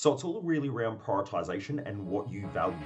[0.00, 2.76] So it's all really around prioritization and what you value.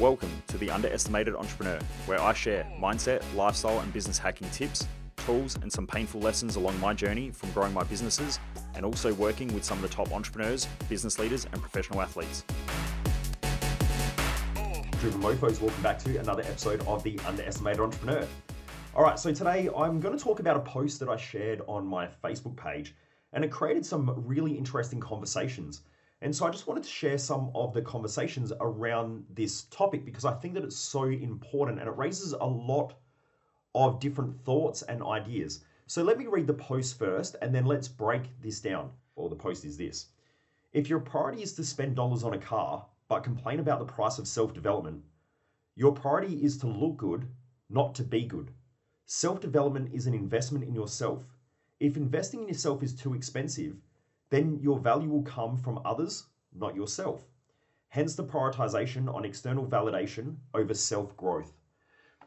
[0.00, 4.84] Welcome to the Underestimated Entrepreneur, where I share mindset, lifestyle, and business hacking tips,
[5.18, 8.40] tools, and some painful lessons along my journey from growing my businesses
[8.74, 12.42] and also working with some of the top entrepreneurs, business leaders, and professional athletes.
[14.98, 18.26] Driven Mofos, welcome back to another episode of the Underestimated Entrepreneur.
[18.98, 21.86] All right, so today I'm going to talk about a post that I shared on
[21.86, 22.96] my Facebook page,
[23.32, 25.82] and it created some really interesting conversations.
[26.20, 30.24] And so I just wanted to share some of the conversations around this topic because
[30.24, 32.94] I think that it's so important and it raises a lot
[33.72, 35.60] of different thoughts and ideas.
[35.86, 38.90] So let me read the post first and then let's break this down.
[39.14, 40.08] Well, the post is this
[40.72, 44.18] If your priority is to spend dollars on a car, but complain about the price
[44.18, 45.04] of self development,
[45.76, 47.28] your priority is to look good,
[47.70, 48.50] not to be good.
[49.10, 51.24] Self development is an investment in yourself.
[51.80, 53.74] If investing in yourself is too expensive,
[54.28, 57.26] then your value will come from others, not yourself.
[57.88, 61.54] Hence the prioritization on external validation over self growth.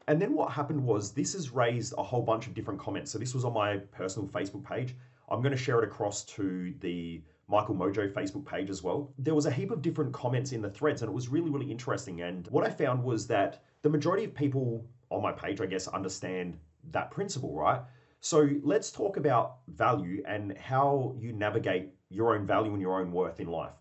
[0.07, 3.11] And then what happened was this has raised a whole bunch of different comments.
[3.11, 4.95] So this was on my personal Facebook page.
[5.29, 9.13] I'm going to share it across to the Michael Mojo Facebook page as well.
[9.19, 11.69] There was a heap of different comments in the threads, and it was really, really
[11.69, 12.21] interesting.
[12.21, 15.87] And what I found was that the majority of people on my page, I guess,
[15.87, 16.57] understand
[16.91, 17.81] that principle, right?
[18.19, 23.11] So let's talk about value and how you navigate your own value and your own
[23.11, 23.73] worth in life.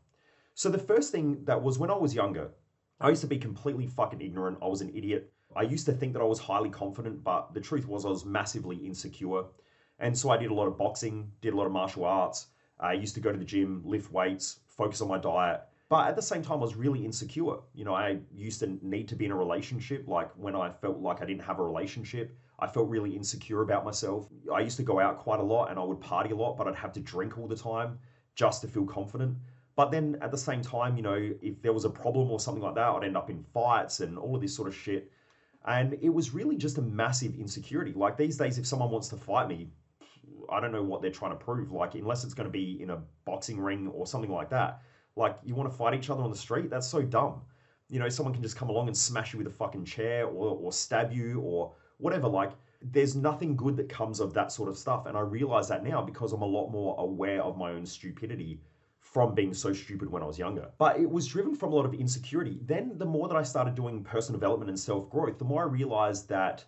[0.55, 2.51] So the first thing that was when I was younger,
[3.01, 4.59] I used to be completely fucking ignorant.
[4.63, 5.33] I was an idiot.
[5.57, 8.25] I used to think that I was highly confident, but the truth was I was
[8.25, 9.45] massively insecure.
[9.99, 12.47] And so I did a lot of boxing, did a lot of martial arts.
[12.79, 15.63] I used to go to the gym, lift weights, focus on my diet.
[15.91, 17.57] But at the same time, I was really insecure.
[17.75, 20.07] You know, I used to need to be in a relationship.
[20.07, 23.85] Like when I felt like I didn't have a relationship, I felt really insecure about
[23.85, 24.29] myself.
[24.53, 26.69] I used to go out quite a lot and I would party a lot, but
[26.69, 27.99] I'd have to drink all the time
[28.35, 29.37] just to feel confident.
[29.77, 32.63] But then at the same time, you know, if there was a problem or something
[32.63, 35.11] like that, I'd end up in fights and all of this sort of shit.
[35.67, 37.93] And it was really just a massive insecurity.
[37.95, 39.69] Like these days, if someone wants to fight me,
[40.51, 41.73] I don't know what they're trying to prove.
[41.73, 44.83] Like, unless it's going to be in a boxing ring or something like that.
[45.17, 46.71] Like, you want to fight each other on the street?
[46.71, 47.43] That's so dumb.
[47.89, 50.57] You know, someone can just come along and smash you with a fucking chair or,
[50.57, 52.29] or stab you or whatever.
[52.29, 52.53] Like,
[52.83, 55.07] there's nothing good that comes of that sort of stuff.
[55.07, 58.61] And I realize that now because I'm a lot more aware of my own stupidity
[59.01, 60.71] from being so stupid when I was younger.
[60.79, 62.61] But it was driven from a lot of insecurity.
[62.65, 65.67] Then, the more that I started doing personal development and self growth, the more I
[65.67, 66.65] realized that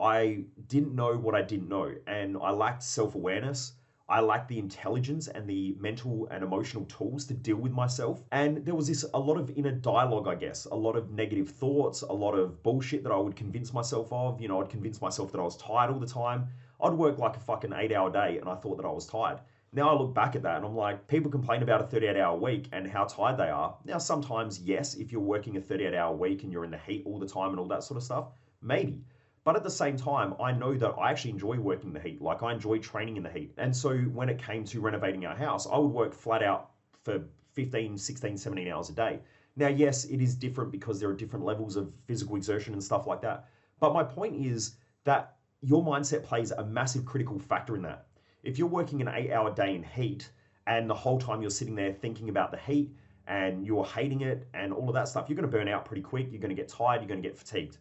[0.00, 1.94] I didn't know what I didn't know.
[2.06, 3.72] And I lacked self awareness.
[4.08, 8.22] I lacked the intelligence and the mental and emotional tools to deal with myself.
[8.30, 11.48] And there was this a lot of inner dialogue, I guess, a lot of negative
[11.48, 14.40] thoughts, a lot of bullshit that I would convince myself of.
[14.40, 16.46] You know, I'd convince myself that I was tired all the time.
[16.80, 19.40] I'd work like a fucking eight hour day and I thought that I was tired.
[19.72, 22.38] Now I look back at that and I'm like, people complain about a 38 hour
[22.38, 23.76] week and how tired they are.
[23.84, 27.02] Now, sometimes, yes, if you're working a 38 hour week and you're in the heat
[27.06, 28.28] all the time and all that sort of stuff,
[28.62, 29.02] maybe.
[29.46, 32.20] But at the same time, I know that I actually enjoy working in the heat.
[32.20, 33.52] Like I enjoy training in the heat.
[33.58, 36.70] And so when it came to renovating our house, I would work flat out
[37.04, 39.20] for 15, 16, 17 hours a day.
[39.54, 43.06] Now, yes, it is different because there are different levels of physical exertion and stuff
[43.06, 43.48] like that.
[43.78, 48.08] But my point is that your mindset plays a massive critical factor in that.
[48.42, 50.28] If you're working an eight hour day in heat
[50.66, 52.90] and the whole time you're sitting there thinking about the heat
[53.28, 56.02] and you're hating it and all of that stuff, you're going to burn out pretty
[56.02, 56.32] quick.
[56.32, 57.00] You're going to get tired.
[57.00, 57.78] You're going to get fatigued.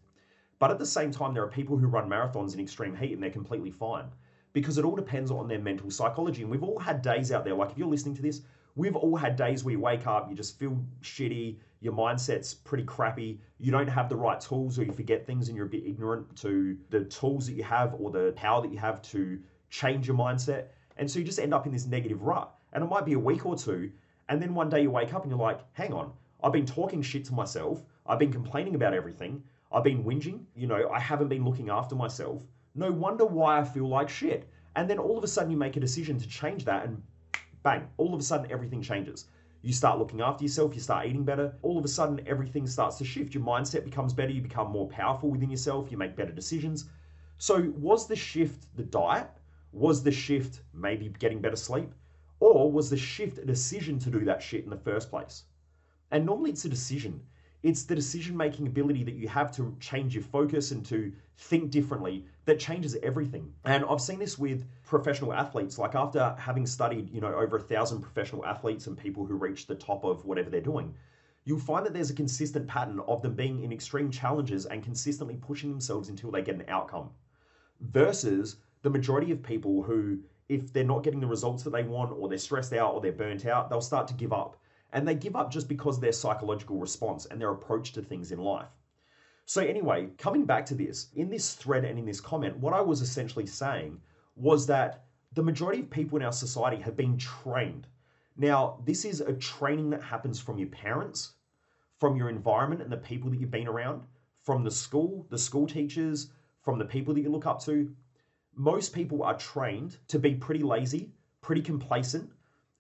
[0.60, 3.22] But at the same time, there are people who run marathons in extreme heat and
[3.22, 4.06] they're completely fine
[4.54, 6.42] because it all depends on their mental psychology.
[6.42, 8.42] And we've all had days out there, like if you're listening to this,
[8.76, 12.86] we've all had days where you wake up, you just feel shitty, your mindset's pretty
[12.86, 15.86] crappy, you don't have the right tools or you forget things and you're a bit
[15.86, 19.40] ignorant to the tools that you have or the power that you have to
[19.70, 20.68] change your mindset.
[20.98, 22.50] And so you just end up in this negative rut.
[22.72, 23.92] And it might be a week or two.
[24.30, 27.02] And then one day you wake up and you're like, hang on, I've been talking
[27.02, 27.84] shit to myself.
[28.08, 29.44] I've been complaining about everything.
[29.72, 32.44] I've been whinging, you know, I haven't been looking after myself.
[32.76, 34.50] No wonder why I feel like shit.
[34.76, 37.02] And then all of a sudden you make a decision to change that and
[37.64, 39.26] bang, all of a sudden everything changes.
[39.62, 41.56] You start looking after yourself, you start eating better.
[41.64, 43.34] All of a sudden everything starts to shift.
[43.34, 46.88] Your mindset becomes better, you become more powerful within yourself, you make better decisions.
[47.38, 49.29] So, was the shift the diet?
[49.72, 51.91] Was the shift maybe getting better sleep?
[52.40, 55.46] Or was the shift a decision to do that shit in the first place?
[56.12, 57.22] And normally it's a decision.
[57.66, 61.72] It's the decision making ability that you have to change your focus and to think
[61.72, 63.52] differently that changes everything.
[63.64, 65.79] And I've seen this with professional athletes.
[65.79, 69.66] Like after having studied, you know, over a thousand professional athletes and people who reach
[69.66, 70.94] the top of whatever they're doing,
[71.46, 75.38] you'll find that there's a consistent pattern of them being in extreme challenges and consistently
[75.38, 77.09] pushing themselves until they get an outcome.
[77.82, 80.20] Versus the majority of people who
[80.50, 83.12] if they're not getting the results that they want, or they're stressed out, or they're
[83.12, 84.58] burnt out, they'll start to give up.
[84.96, 88.32] And they give up just because of their psychological response and their approach to things
[88.32, 88.70] in life.
[89.46, 92.80] So, anyway, coming back to this, in this thread and in this comment, what I
[92.82, 94.00] was essentially saying
[94.38, 95.03] was that
[95.34, 97.88] the majority of people in our society have been trained.
[98.38, 101.34] Now, this is a training that happens from your parents,
[102.00, 104.02] from your environment and the people that you've been around,
[104.44, 106.30] from the school, the school teachers,
[106.62, 107.94] from the people that you look up to.
[108.56, 112.32] Most people are trained to be pretty lazy, pretty complacent,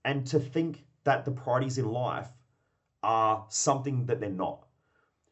[0.05, 2.29] and to think that the priorities in life
[3.01, 4.65] are something that they're not.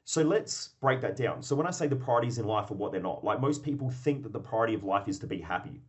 [0.05, 1.41] So let's break that down.
[1.41, 3.89] So when I say the priorities in life are what they're not, like most people
[3.89, 5.81] think that the priority of life is to be happy.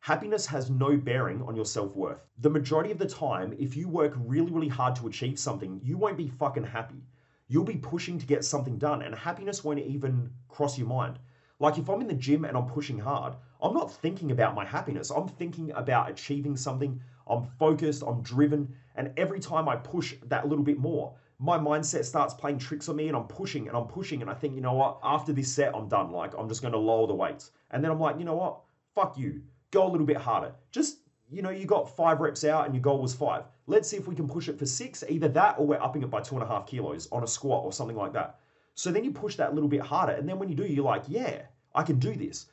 [0.00, 2.26] Happiness has no bearing on your self worth.
[2.38, 5.98] The majority of the time, if you work really, really hard to achieve something, you
[5.98, 7.02] won't be fucking happy.
[7.48, 11.18] You'll be pushing to get something done, and happiness won't even cross your mind.
[11.58, 14.64] Like if I'm in the gym and I'm pushing hard, I'm not thinking about my
[14.64, 15.10] happiness.
[15.10, 17.02] I'm thinking about achieving something.
[17.30, 22.04] I'm focused, I'm driven, and every time I push that little bit more, my mindset
[22.04, 24.60] starts playing tricks on me and I'm pushing and I'm pushing and I think, you
[24.60, 26.12] know what, after this set, I'm done.
[26.12, 27.52] Like, I'm just going to lower the weights.
[27.70, 28.60] And then I'm like, you know what,
[28.94, 29.40] fuck you
[29.70, 30.52] go a little bit harder.
[30.70, 30.98] Just,
[31.30, 33.44] you know, you got five reps out and your goal was five.
[33.66, 36.10] Let's see if we can push it for six, either that or we're upping it
[36.10, 38.40] by two and a half kilos on a squat or something like that.
[38.74, 40.12] So then you push that a little bit harder.
[40.12, 41.42] And then when you do, you're like, yeah,
[41.74, 42.46] I can do this.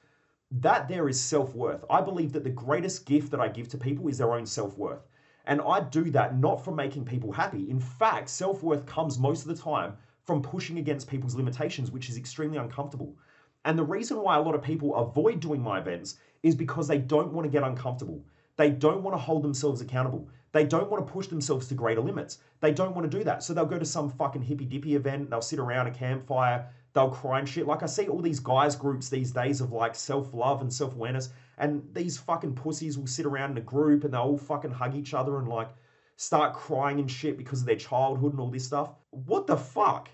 [0.52, 1.84] That there is self worth.
[1.90, 4.78] I believe that the greatest gift that I give to people is their own self
[4.78, 5.06] worth.
[5.46, 7.70] And I do that not from making people happy.
[7.70, 12.10] In fact, self worth comes most of the time from pushing against people's limitations, which
[12.10, 13.18] is extremely uncomfortable.
[13.66, 16.98] And the reason why a lot of people avoid doing my events is because they
[16.98, 18.24] don't want to get uncomfortable.
[18.56, 20.30] They don't want to hold themselves accountable.
[20.54, 22.40] They don't want to push themselves to greater limits.
[22.62, 23.44] They don't want to do that.
[23.44, 27.10] So they'll go to some fucking hippy dippy event, they'll sit around a campfire, they'll
[27.10, 27.68] cry and shit.
[27.68, 31.30] Like I see all these guys groups these days of like self-love and self-awareness,
[31.60, 34.96] and these fucking pussies will sit around in a group and they'll all fucking hug
[34.96, 35.70] each other and like
[36.16, 38.90] start crying and shit because of their childhood and all this stuff.
[39.12, 40.10] What the fuck?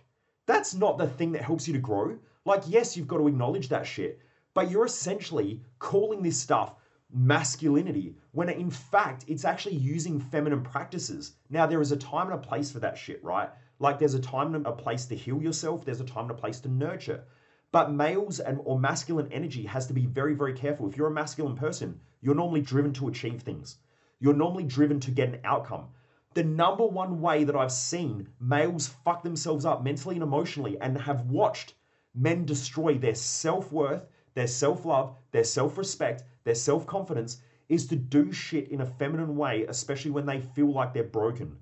[0.45, 2.17] That's not the thing that helps you to grow.
[2.45, 4.19] Like, yes, you've got to acknowledge that shit,
[4.53, 6.75] but you're essentially calling this stuff
[7.15, 11.33] masculinity when in fact it's actually using feminine practices.
[11.49, 13.49] Now, there is a time and a place for that shit, right?
[13.83, 16.41] Like, there's a time and a place to heal yourself, there's a time and a
[16.41, 17.25] place to nurture.
[17.73, 20.87] But males and or masculine energy has to be very, very careful.
[20.87, 23.79] If you're a masculine person, you're normally driven to achieve things.
[24.21, 25.89] You're normally driven to get an outcome.
[26.33, 30.97] The number one way that I've seen males fuck themselves up mentally and emotionally and
[30.97, 31.73] have watched
[32.15, 37.85] men destroy their self worth their self love, their self respect, their self confidence is
[37.87, 41.57] to do shit in a feminine way, especially when they feel like they're broken.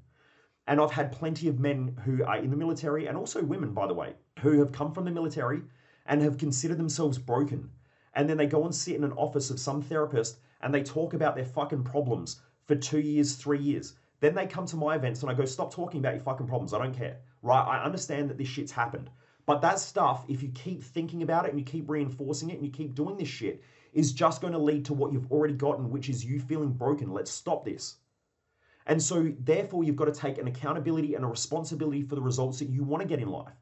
[0.68, 3.88] And I've had plenty of men who are in the military, and also women, by
[3.88, 5.62] the way, who have come from the military
[6.06, 7.70] and have considered themselves broken.
[8.14, 11.14] And then they go and sit in an office of some therapist and they talk
[11.14, 13.94] about their fucking problems for two years, three years.
[14.20, 16.74] Then they come to my events and I go, stop talking about your fucking problems.
[16.74, 17.18] I don't care.
[17.42, 17.64] Right?
[17.64, 19.10] I understand that this shit's happened.
[19.46, 22.66] But that stuff, if you keep thinking about it and you keep reinforcing it and
[22.66, 25.90] you keep doing this shit, is just going to lead to what you've already gotten,
[25.90, 27.12] which is you feeling broken.
[27.12, 27.98] Let's stop this.
[28.86, 32.60] And so, therefore, you've got to take an accountability and a responsibility for the results
[32.60, 33.54] that you want to get in life.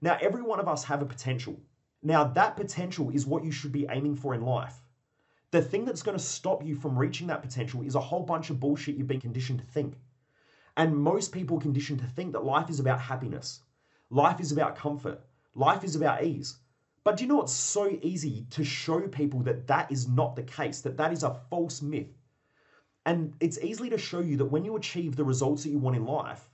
[0.00, 1.58] Now, every one of us have a potential.
[2.02, 4.82] Now, that potential is what you should be aiming for in life.
[5.50, 8.50] The thing that's going to stop you from reaching that potential is a whole bunch
[8.50, 9.98] of bullshit you've been conditioned to think.
[10.76, 13.60] And most people conditioned to think that life is about happiness.
[14.10, 15.24] Life is about comfort.
[15.54, 16.58] Life is about ease.
[17.02, 20.42] But do you know it's so easy to show people that that is not the
[20.42, 22.12] case, that that is a false myth?
[23.06, 25.94] And it's easily to show you that when you achieve the results that you want
[25.94, 26.50] in life,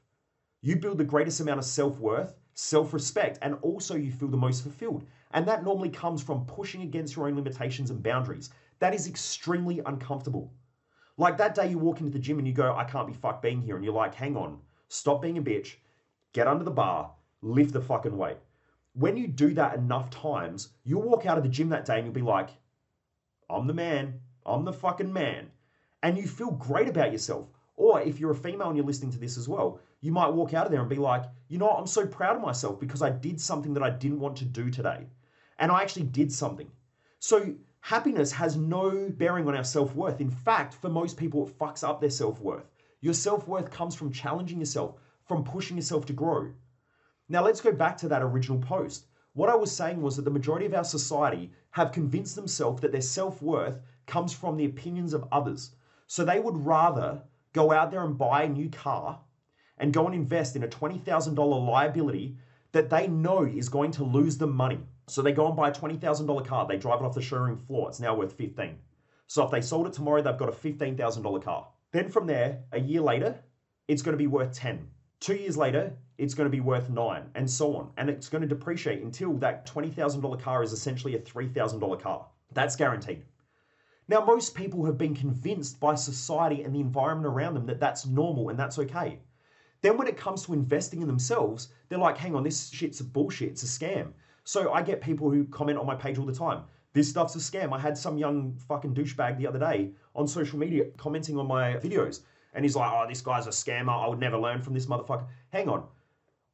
[0.60, 4.36] you build the greatest amount of self worth, self respect, and also you feel the
[4.36, 5.06] most fulfilled.
[5.30, 8.50] And that normally comes from pushing against your own limitations and boundaries.
[8.80, 10.52] That is extremely uncomfortable.
[11.16, 13.40] Like that day you walk into the gym and you go, I can't be fucked
[13.40, 13.76] being here.
[13.76, 15.76] And you're like, hang on, stop being a bitch,
[16.34, 18.36] get under the bar, lift the fucking weight.
[18.92, 22.04] When you do that enough times, you'll walk out of the gym that day and
[22.04, 22.50] you'll be like,
[23.48, 25.51] I'm the man, I'm the fucking man.
[26.02, 27.48] And you feel great about yourself.
[27.76, 30.52] Or if you're a female and you're listening to this as well, you might walk
[30.52, 33.02] out of there and be like, you know what, I'm so proud of myself because
[33.02, 35.06] I did something that I didn't want to do today.
[35.58, 36.70] And I actually did something.
[37.18, 40.20] So happiness has no bearing on our self worth.
[40.20, 42.68] In fact, for most people, it fucks up their self worth.
[43.00, 46.52] Your self worth comes from challenging yourself, from pushing yourself to grow.
[47.28, 49.06] Now, let's go back to that original post.
[49.34, 52.92] What I was saying was that the majority of our society have convinced themselves that
[52.92, 55.70] their self worth comes from the opinions of others.
[56.06, 59.20] So they would rather go out there and buy a new car
[59.78, 62.36] and go and invest in a $20,000 liability
[62.72, 64.80] that they know is going to lose them money.
[65.08, 67.88] So they go and buy a $20,000 car, they drive it off the showroom floor,
[67.88, 68.78] it's now worth 15.
[69.26, 71.68] So if they sold it tomorrow, they've got a $15,000 car.
[71.90, 73.36] Then from there, a year later,
[73.88, 74.86] it's going to be worth 10.
[75.20, 77.90] Two years later, it's going to be worth nine, and so on.
[77.96, 82.26] And it's going to depreciate until that $20,000 car is essentially a $3,000 car.
[82.52, 83.24] That's guaranteed.
[84.08, 88.06] Now, most people have been convinced by society and the environment around them that that's
[88.06, 89.20] normal and that's okay.
[89.80, 93.04] Then, when it comes to investing in themselves, they're like, hang on, this shit's a
[93.04, 94.12] bullshit, it's a scam.
[94.44, 96.64] So I get people who comment on my page all the time.
[96.94, 97.72] This stuff's a scam.
[97.72, 101.74] I had some young fucking douchebag the other day on social media commenting on my
[101.74, 102.20] videos.
[102.54, 103.98] And he's like, oh, this guy's a scammer.
[103.98, 105.26] I would never learn from this motherfucker.
[105.50, 105.86] Hang on.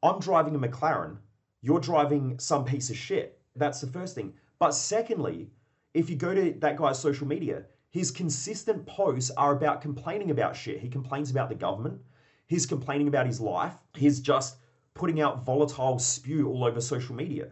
[0.03, 1.17] I'm driving a McLaren.
[1.61, 3.41] You're driving some piece of shit.
[3.57, 4.33] That's the first thing.
[4.61, 5.51] But secondly,
[5.99, 10.55] if you go to that guy's social media, his consistent posts are about complaining about
[10.55, 10.79] shit.
[10.79, 12.01] He complains about the government.
[12.47, 13.75] He's complaining about his life.
[13.97, 14.59] He's just
[14.95, 17.49] putting out volatile spew all over social media.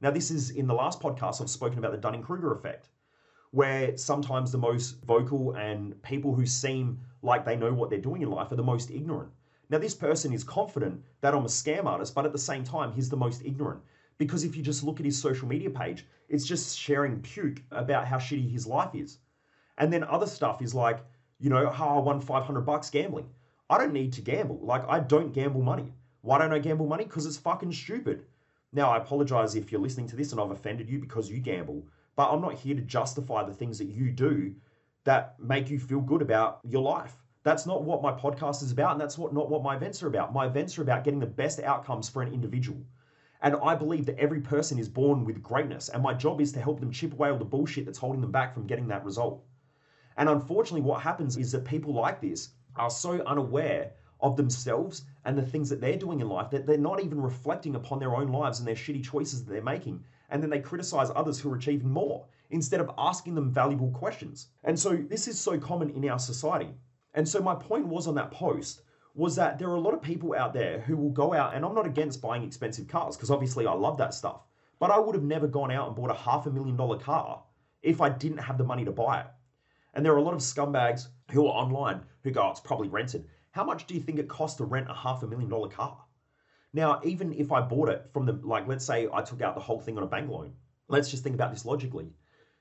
[0.00, 2.88] Now, this is in the last podcast, I've spoken about the Dunning Kruger effect,
[3.50, 8.22] where sometimes the most vocal and people who seem like they know what they're doing
[8.22, 9.32] in life are the most ignorant.
[9.70, 12.92] Now, this person is confident that I'm a scam artist, but at the same time,
[12.92, 13.82] he's the most ignorant.
[14.18, 18.06] Because if you just look at his social media page, it's just sharing puke about
[18.06, 19.18] how shitty his life is.
[19.78, 20.98] And then other stuff is like,
[21.38, 23.28] you know, how I won 500 bucks gambling.
[23.70, 24.58] I don't need to gamble.
[24.62, 25.92] Like, I don't gamble money.
[26.22, 27.04] Why don't I gamble money?
[27.04, 28.24] Because it's fucking stupid.
[28.72, 31.86] Now, I apologize if you're listening to this and I've offended you because you gamble,
[32.16, 34.54] but I'm not here to justify the things that you do
[35.04, 37.14] that make you feel good about your life.
[37.44, 40.08] That's not what my podcast is about, and that's what not what my events are
[40.08, 40.34] about.
[40.34, 42.78] My events are about getting the best outcomes for an individual.
[43.40, 46.60] And I believe that every person is born with greatness, and my job is to
[46.60, 49.44] help them chip away all the bullshit that's holding them back from getting that result.
[50.16, 55.38] And unfortunately, what happens is that people like this are so unaware of themselves and
[55.38, 58.28] the things that they're doing in life that they're not even reflecting upon their own
[58.28, 60.02] lives and their shitty choices that they're making.
[60.30, 64.48] And then they criticize others who are achieving more instead of asking them valuable questions.
[64.64, 66.74] And so this is so common in our society.
[67.14, 68.82] And so my point was on that post
[69.14, 71.64] was that there are a lot of people out there who will go out, and
[71.64, 74.42] I'm not against buying expensive cars because obviously I love that stuff,
[74.78, 77.42] but I would have never gone out and bought a half a million dollar car
[77.82, 79.26] if I didn't have the money to buy it.
[79.94, 82.88] And there are a lot of scumbags who are online who go, oh, it's probably
[82.88, 83.26] rented.
[83.52, 85.98] How much do you think it costs to rent a half a million dollar car?
[86.72, 89.60] Now, even if I bought it from the, like, let's say I took out the
[89.60, 90.52] whole thing on a bank loan,
[90.88, 92.12] let's just think about this logically.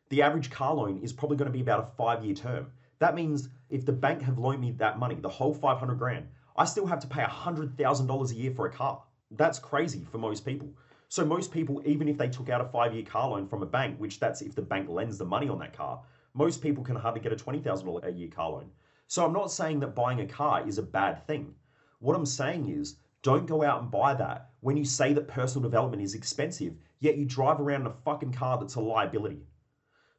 [0.09, 2.71] The average car loan is probably going to be about a five year term.
[2.99, 6.65] That means if the bank have loaned me that money, the whole 500 grand, I
[6.65, 9.03] still have to pay $100,000 a year for a car.
[9.31, 10.69] That's crazy for most people.
[11.09, 13.67] So most people, even if they took out a five year car loan from a
[13.67, 16.01] bank, which that's if the bank lends the money on that car,
[16.33, 18.71] most people can hardly get a $20,000 a year car loan.
[19.07, 21.53] So I'm not saying that buying a car is a bad thing.
[21.99, 25.63] What I'm saying is don't go out and buy that when you say that personal
[25.63, 29.43] development is expensive, yet you drive around in a fucking car that's a liability.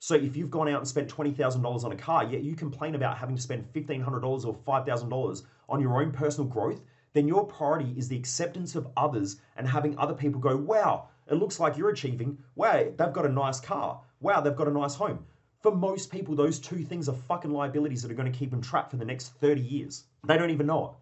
[0.00, 3.19] So if you've gone out and spent $20,000 on a car, yet you complain about
[3.19, 6.81] having to spend $1,500 or $5,000 on your own personal growth,
[7.14, 11.35] then your priority is the acceptance of others and having other people go, wow, it
[11.35, 12.38] looks like you're achieving.
[12.55, 14.00] Wow, they've got a nice car.
[14.21, 15.26] Wow, they've got a nice home.
[15.61, 18.62] For most people, those two things are fucking liabilities that are going to keep them
[18.62, 20.05] trapped for the next 30 years.
[20.26, 20.93] They don't even know it,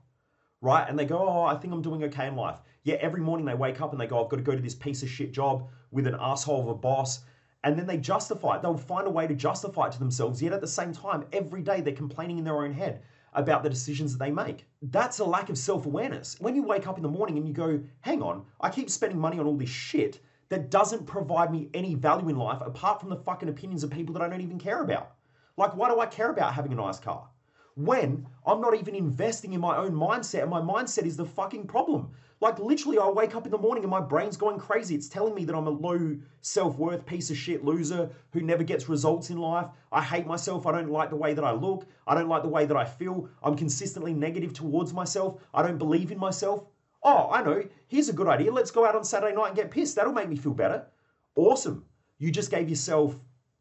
[0.62, 0.88] right?
[0.88, 2.60] And they go, oh, I think I'm doing okay in life.
[2.82, 4.74] Yet every morning they wake up and they go, I've got to go to this
[4.74, 7.20] piece of shit job with an asshole of a boss.
[7.64, 8.62] And then they justify it.
[8.62, 10.40] They'll find a way to justify it to themselves.
[10.40, 13.70] Yet at the same time, every day they're complaining in their own head about the
[13.70, 14.66] decisions that they make.
[14.82, 16.36] That's a lack of self awareness.
[16.40, 19.18] When you wake up in the morning and you go, hang on, I keep spending
[19.18, 23.10] money on all this shit that doesn't provide me any value in life apart from
[23.10, 25.12] the fucking opinions of people that I don't even care about.
[25.56, 27.28] Like, why do I care about having a nice car?
[27.76, 31.66] When I'm not even investing in my own mindset, and my mindset is the fucking
[31.66, 32.10] problem.
[32.40, 34.94] Like, literally, I wake up in the morning and my brain's going crazy.
[34.94, 38.62] It's telling me that I'm a low self worth piece of shit loser who never
[38.62, 39.66] gets results in life.
[39.92, 40.66] I hate myself.
[40.66, 41.86] I don't like the way that I look.
[42.06, 43.28] I don't like the way that I feel.
[43.42, 45.42] I'm consistently negative towards myself.
[45.52, 46.64] I don't believe in myself.
[47.02, 47.62] Oh, I know.
[47.88, 48.52] Here's a good idea.
[48.52, 49.96] Let's go out on Saturday night and get pissed.
[49.96, 50.86] That'll make me feel better.
[51.34, 51.84] Awesome.
[52.18, 53.18] You just gave yourself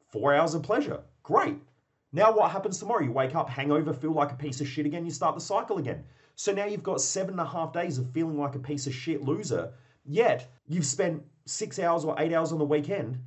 [0.07, 1.01] four hours of pleasure.
[1.21, 1.57] Great.
[2.15, 3.03] Now, what happens tomorrow?
[3.03, 5.79] You wake up, hangover, feel like a piece of shit again, you start the cycle
[5.79, 6.05] again.
[6.35, 8.93] So now you've got seven and a half days of feeling like a piece of
[8.93, 9.73] shit loser,
[10.05, 13.17] yet you've spent six hours or eight hours on the weekend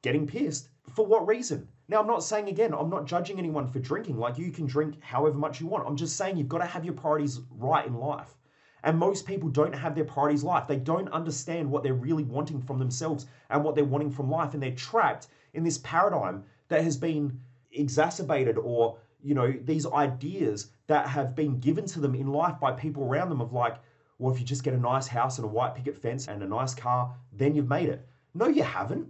[0.00, 0.70] getting pissed.
[0.94, 1.68] For what reason?
[1.86, 4.16] Now, I'm not saying again, I'm not judging anyone for drinking.
[4.16, 5.86] Like, you can drink however much you want.
[5.86, 8.38] I'm just saying you've got to have your priorities right in life.
[8.84, 10.66] And most people don't have their priorities life.
[10.66, 14.54] They don't understand what they're really wanting from themselves and what they're wanting from life.
[14.54, 17.38] And they're trapped in this paradigm that has been
[17.72, 22.72] exacerbated or, you know, these ideas that have been given to them in life by
[22.72, 23.76] people around them of like,
[24.18, 26.46] well, if you just get a nice house and a white picket fence and a
[26.46, 28.06] nice car, then you've made it.
[28.34, 29.08] No, you haven't.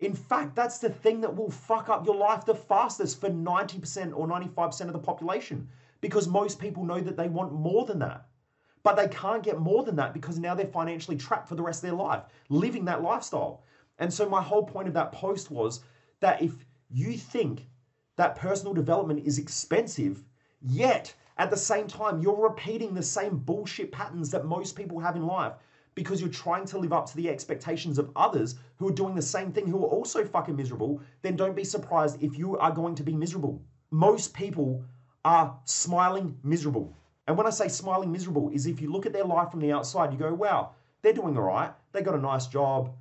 [0.00, 4.16] In fact, that's the thing that will fuck up your life the fastest for 90%
[4.16, 5.68] or 95% of the population
[6.00, 8.26] because most people know that they want more than that.
[8.82, 11.82] But they can't get more than that because now they're financially trapped for the rest
[11.84, 13.62] of their life, living that lifestyle.
[13.98, 15.84] And so, my whole point of that post was
[16.20, 16.52] that if
[16.90, 17.66] you think
[18.20, 20.22] that personal development is expensive,
[20.60, 25.16] yet at the same time, you're repeating the same bullshit patterns that most people have
[25.16, 25.54] in life
[25.94, 29.22] because you're trying to live up to the expectations of others who are doing the
[29.22, 32.94] same thing who are also fucking miserable, then don't be surprised if you are going
[32.94, 33.62] to be miserable.
[33.90, 34.84] Most people
[35.24, 36.94] are smiling miserable.
[37.26, 39.72] And when I say smiling miserable, is if you look at their life from the
[39.72, 41.72] outside, you go, wow, they're doing all right.
[41.92, 42.92] They got a nice job.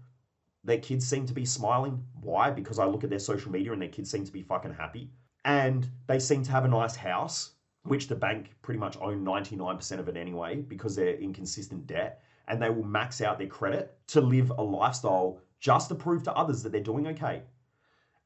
[0.64, 2.04] Their kids seem to be smiling.
[2.22, 2.52] Why?
[2.52, 5.10] Because I look at their social media and their kids seem to be fucking happy.
[5.46, 7.52] And they seem to have a nice house,
[7.84, 12.24] which the bank pretty much own 99% of it anyway, because they're in consistent debt.
[12.48, 16.34] And they will max out their credit to live a lifestyle just to prove to
[16.34, 17.44] others that they're doing okay.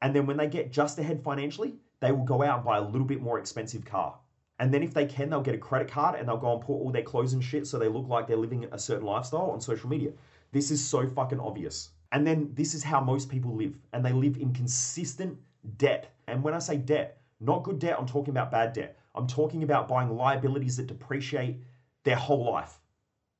[0.02, 2.82] And then when they get just ahead financially, they will go out and buy a
[2.82, 4.18] little bit more expensive car.
[4.60, 6.74] And then if they can, they'll get a credit card and they'll go and put
[6.74, 9.62] all their clothes and shit so they look like they're living a certain lifestyle on
[9.62, 10.12] social media.
[10.52, 11.90] This is so fucking obvious.
[12.14, 13.76] And then this is how most people live.
[13.92, 15.38] And they live in consistent
[15.78, 16.14] debt.
[16.28, 18.98] And when I say debt, not good debt, I'm talking about bad debt.
[19.16, 21.58] I'm talking about buying liabilities that depreciate
[22.04, 22.80] their whole life,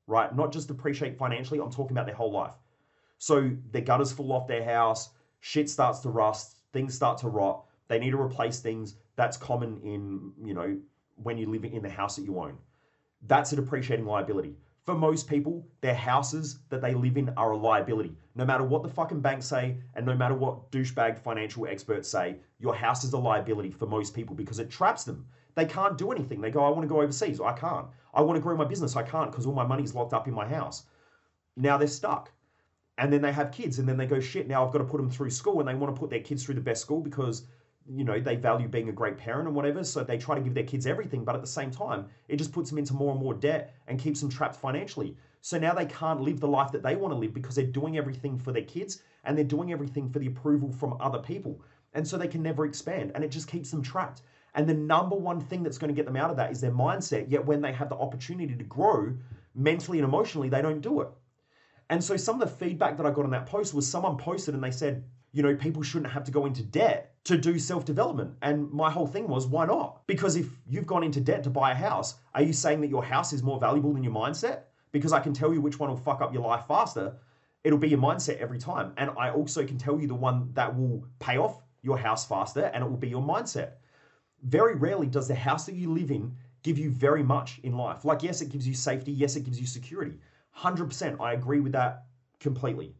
[0.06, 0.34] right?
[0.34, 2.54] Not just depreciate financially, I'm talking about their whole life.
[3.18, 7.64] So their gutters fall off their house, shit starts to rust, things start to rot.
[7.88, 8.96] They need to replace things.
[9.16, 10.78] That's common in, you know,
[11.22, 12.58] when you live in the house that you own.
[13.26, 14.56] That's a depreciating liability.
[14.84, 18.14] For most people, their houses that they live in are a liability.
[18.34, 22.36] No matter what the fucking banks say, and no matter what douchebag financial experts say,
[22.58, 25.26] your house is a liability for most people because it traps them.
[25.54, 26.42] They can't do anything.
[26.42, 27.40] They go, I want to go overseas.
[27.40, 27.86] I can't.
[28.12, 28.94] I want to grow my business.
[28.94, 30.84] I can't because all my money's locked up in my house.
[31.56, 32.30] Now they're stuck.
[32.98, 34.98] And then they have kids, and then they go, shit, now I've got to put
[34.98, 37.46] them through school, and they want to put their kids through the best school because
[37.88, 40.54] you know they value being a great parent and whatever so they try to give
[40.54, 43.20] their kids everything but at the same time it just puts them into more and
[43.20, 45.16] more debt and keeps them trapped financially.
[45.42, 47.98] So now they can't live the life that they want to live because they're doing
[47.98, 51.60] everything for their kids and they're doing everything for the approval from other people.
[51.92, 54.22] And so they can never expand and it just keeps them trapped.
[54.54, 56.70] And the number one thing that's going to get them out of that is their
[56.70, 59.12] mindset yet when they have the opportunity to grow
[59.54, 61.08] mentally and emotionally they don't do it.
[61.90, 64.54] And so some of the feedback that i got on that post was someone posted
[64.54, 67.84] and they said you know, people shouldn't have to go into debt to do self
[67.84, 68.34] development.
[68.42, 70.06] And my whole thing was, why not?
[70.06, 73.04] Because if you've gone into debt to buy a house, are you saying that your
[73.04, 74.60] house is more valuable than your mindset?
[74.92, 77.16] Because I can tell you which one will fuck up your life faster.
[77.64, 78.92] It'll be your mindset every time.
[78.98, 82.70] And I also can tell you the one that will pay off your house faster
[82.72, 83.72] and it will be your mindset.
[84.42, 88.04] Very rarely does the house that you live in give you very much in life.
[88.04, 89.12] Like, yes, it gives you safety.
[89.12, 90.18] Yes, it gives you security.
[90.58, 91.20] 100%.
[91.20, 92.04] I agree with that
[92.38, 92.94] completely.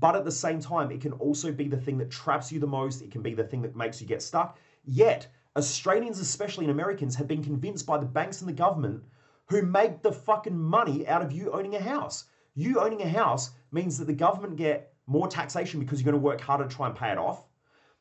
[0.00, 2.66] But at the same time, it can also be the thing that traps you the
[2.66, 3.02] most.
[3.02, 4.58] It can be the thing that makes you get stuck.
[4.84, 9.04] Yet, Australians, especially and Americans, have been convinced by the banks and the government
[9.46, 12.24] who make the fucking money out of you owning a house.
[12.54, 16.26] You owning a house means that the government get more taxation because you're going to
[16.26, 17.44] work harder to try and pay it off.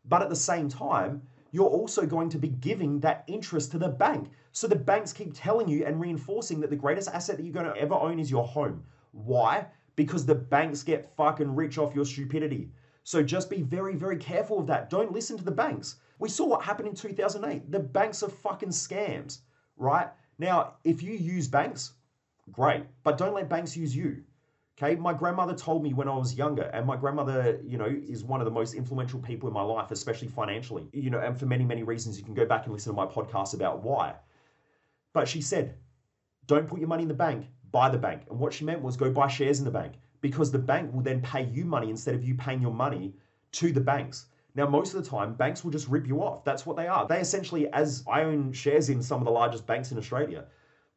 [0.06, 3.89] But at the same time, you're also going to be giving that interest to the
[3.89, 4.32] bank.
[4.54, 7.71] So the banks keep telling you and reinforcing that the greatest asset that you're going
[7.71, 8.84] to ever own is your home.
[9.12, 9.67] Why?
[9.95, 12.71] Because the banks get fucking rich off your stupidity.
[13.04, 14.89] So just be very, very careful of that.
[14.89, 15.97] Don't listen to the banks.
[16.19, 17.71] We saw what happened in 2008.
[17.71, 19.39] The banks are fucking scams,
[19.77, 20.10] right?
[20.38, 21.93] Now, if you use banks,
[22.51, 24.23] great, but don't let banks use you.
[24.77, 28.23] Okay, my grandmother told me when I was younger, and my grandmother, you know, is
[28.23, 31.45] one of the most influential people in my life, especially financially, you know, and for
[31.45, 32.17] many, many reasons.
[32.17, 34.15] You can go back and listen to my podcast about why.
[35.13, 35.75] But she said,
[36.47, 38.24] don't put your money in the bank buy the bank.
[38.30, 41.02] And what she meant was go buy shares in the bank because the bank will
[41.02, 43.14] then pay you money instead of you paying your money
[43.54, 44.28] to the banks.
[44.54, 46.44] Now, most of the time, banks will just rip you off.
[46.44, 47.08] That's what they are.
[47.08, 50.46] They essentially, as I own shares in some of the largest banks in Australia,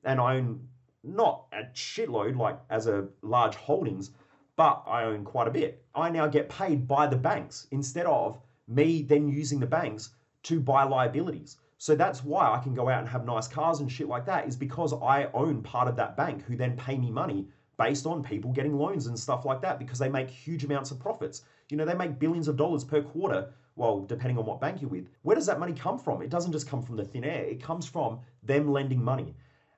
[0.02, 0.68] and I own
[1.04, 4.10] not a shitload, like as a large holdings,
[4.56, 5.84] but I own quite a bit.
[5.94, 10.10] I now get paid by the banks instead of me then using the banks
[10.44, 11.58] to buy liabilities.
[11.84, 14.48] So that's why I can go out and have nice cars and shit like that,
[14.48, 18.22] is because I own part of that bank who then pay me money based on
[18.22, 21.42] people getting loans and stuff like that because they make huge amounts of profits.
[21.68, 24.88] You know, they make billions of dollars per quarter, well, depending on what bank you're
[24.88, 25.10] with.
[25.24, 26.22] Where does that money come from?
[26.22, 29.34] It doesn't just come from the thin air, it comes from them lending money.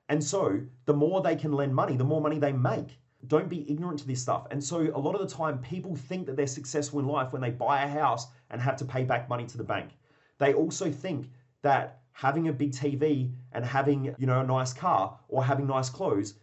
[0.07, 2.97] And so the more they can lend money, the more money they make.
[3.27, 4.47] Don't be ignorant to this stuff.
[4.49, 7.41] And so a lot of the time, people think that they're successful in life when
[7.41, 9.89] they buy a house and have to pay back money to the bank.
[10.37, 11.29] They also think
[11.61, 15.89] that having a big TV and having, you know, a nice car or having nice
[15.89, 16.33] clothes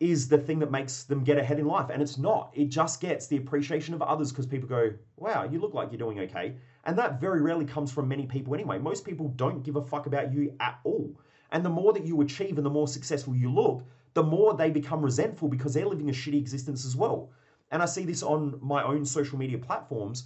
[0.00, 1.88] is the thing that makes them get ahead in life.
[1.88, 2.50] And it's not.
[2.54, 5.98] It just gets the appreciation of others because people go, wow, you look like you're
[5.98, 6.56] doing okay.
[6.84, 8.78] And that very rarely comes from many people anyway.
[8.78, 11.16] Most people don't give a fuck about you at all.
[11.52, 14.70] And the more that you achieve and the more successful you look, the more they
[14.70, 17.30] become resentful because they're living a shitty existence as well.
[17.70, 20.24] And I see this on my own social media platforms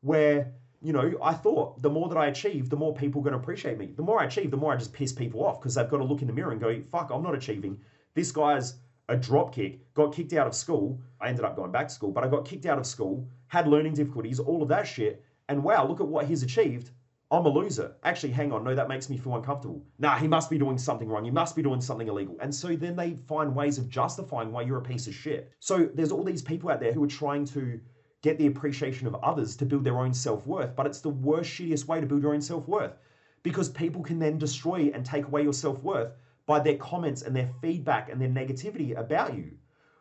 [0.00, 3.34] where, you know, I thought the more that I achieve, the more people are going
[3.34, 3.92] to appreciate me.
[3.96, 6.04] The more I achieve, the more I just piss people off because they've got to
[6.04, 7.78] look in the mirror and go, fuck, I'm not achieving.
[8.14, 8.74] This guy's
[9.08, 11.00] a drop kick, got kicked out of school.
[11.20, 13.68] I ended up going back to school, but I got kicked out of school, had
[13.68, 15.24] learning difficulties, all of that shit.
[15.48, 16.90] And wow, look at what he's achieved.
[17.30, 17.94] I'm a loser.
[18.04, 19.82] Actually, hang on, no, that makes me feel uncomfortable.
[19.98, 21.24] Nah, he must be doing something wrong.
[21.24, 22.36] He must be doing something illegal.
[22.40, 25.50] And so then they find ways of justifying why you're a piece of shit.
[25.58, 27.80] So there's all these people out there who are trying to
[28.22, 31.50] get the appreciation of others to build their own self worth, but it's the worst,
[31.50, 32.96] shittiest way to build your own self worth
[33.42, 36.12] because people can then destroy and take away your self worth
[36.46, 39.50] by their comments and their feedback and their negativity about you.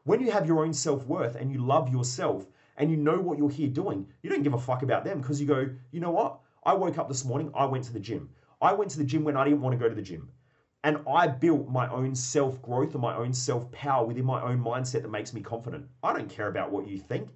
[0.03, 2.45] When you have your own self worth and you love yourself
[2.77, 5.41] and you know what you're here doing, you don't give a fuck about them because
[5.41, 6.39] you go, you know what?
[6.63, 8.29] I woke up this morning, I went to the gym.
[8.61, 10.29] I went to the gym when I didn't want to go to the gym.
[10.83, 14.63] And I built my own self growth and my own self power within my own
[14.63, 15.87] mindset that makes me confident.
[16.03, 17.29] I don't care about what you think.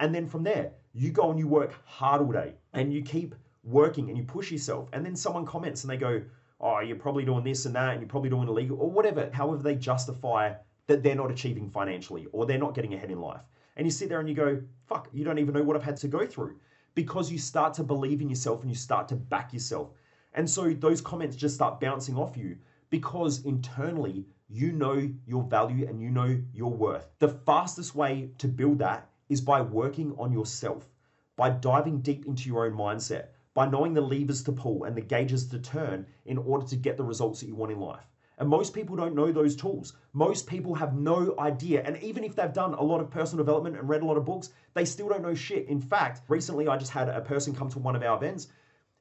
[0.00, 3.34] And then from there, you go and you work hard all day and you keep
[3.62, 4.88] working and you push yourself.
[4.92, 6.22] And then someone comments and they go,
[6.58, 9.62] oh, you're probably doing this and that, and you're probably doing illegal, or whatever, however
[9.62, 10.54] they justify
[10.86, 13.42] that they're not achieving financially or they're not getting ahead in life.
[13.76, 15.98] And you sit there and you go, fuck, you don't even know what I've had
[15.98, 16.56] to go through
[16.94, 19.90] because you start to believe in yourself and you start to back yourself.
[20.34, 22.56] And so those comments just start bouncing off you
[22.88, 27.06] because internally you know your value and you know your worth.
[27.20, 30.90] The fastest way to build that is by working on yourself,
[31.36, 35.00] by diving deep into your own mindset, by knowing the levers to pull and the
[35.00, 38.04] gauges to turn in order to get the results that you want in life.
[38.38, 39.92] And most people don't know those tools.
[40.14, 41.82] Most people have no idea.
[41.84, 44.24] And even if they've done a lot of personal development and read a lot of
[44.24, 45.68] books, they still don't know shit.
[45.68, 48.48] In fact, recently I just had a person come to one of our events.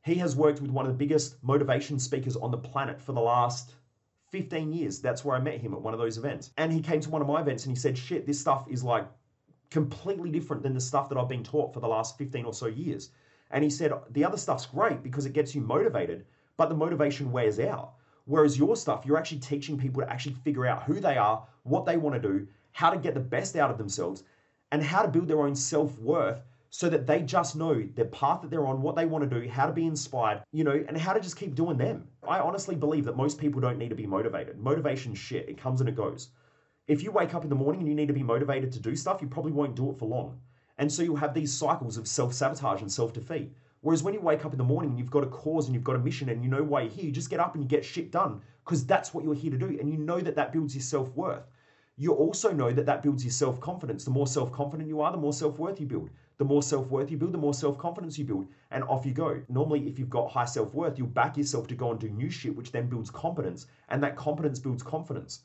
[0.04, 3.22] He has worked with one of the biggest motivation speakers on the planet for the
[3.22, 3.74] last
[4.32, 5.00] 15 years.
[5.00, 6.52] That's where I met him at one of those events.
[6.58, 8.84] And he came to one of my events and he said, shit, this stuff is
[8.84, 9.08] like
[9.72, 12.68] completely different than the stuff that I've been taught for the last 15 or so
[12.68, 13.10] years.
[13.52, 16.26] And he said, the other stuff's great because it gets you motivated,
[16.58, 17.94] but the motivation wears out.
[18.26, 21.86] Whereas your stuff, you're actually teaching people to actually figure out who they are, what
[21.86, 24.24] they want to do, how to get the best out of themselves,
[24.72, 28.42] and how to build their own self worth so that they just know the path
[28.42, 30.96] that they're on, what they want to do, how to be inspired, you know, and
[30.96, 32.08] how to just keep doing them.
[32.28, 34.60] I honestly believe that most people don't need to be motivated.
[34.60, 36.30] Motivation shit, it comes and it goes.
[36.90, 38.96] If you wake up in the morning and you need to be motivated to do
[38.96, 40.40] stuff, you probably won't do it for long.
[40.80, 43.52] And so you'll have these cycles of self sabotage and self defeat.
[43.82, 45.84] Whereas when you wake up in the morning and you've got a cause and you've
[45.84, 47.70] got a mission and you know why you're here, you just get up and you
[47.70, 49.78] get shit done because that's what you're here to do.
[49.80, 51.44] And you know that that builds your self worth.
[51.96, 54.04] You also know that that builds your self confidence.
[54.04, 56.10] The more self confident you are, the more self worth you build.
[56.40, 58.48] The more self worth you build, the more self confidence you build.
[58.72, 59.44] And off you go.
[59.48, 62.32] Normally, if you've got high self worth, you'll back yourself to go and do new
[62.32, 63.68] shit, which then builds competence.
[63.90, 65.42] And that competence builds confidence.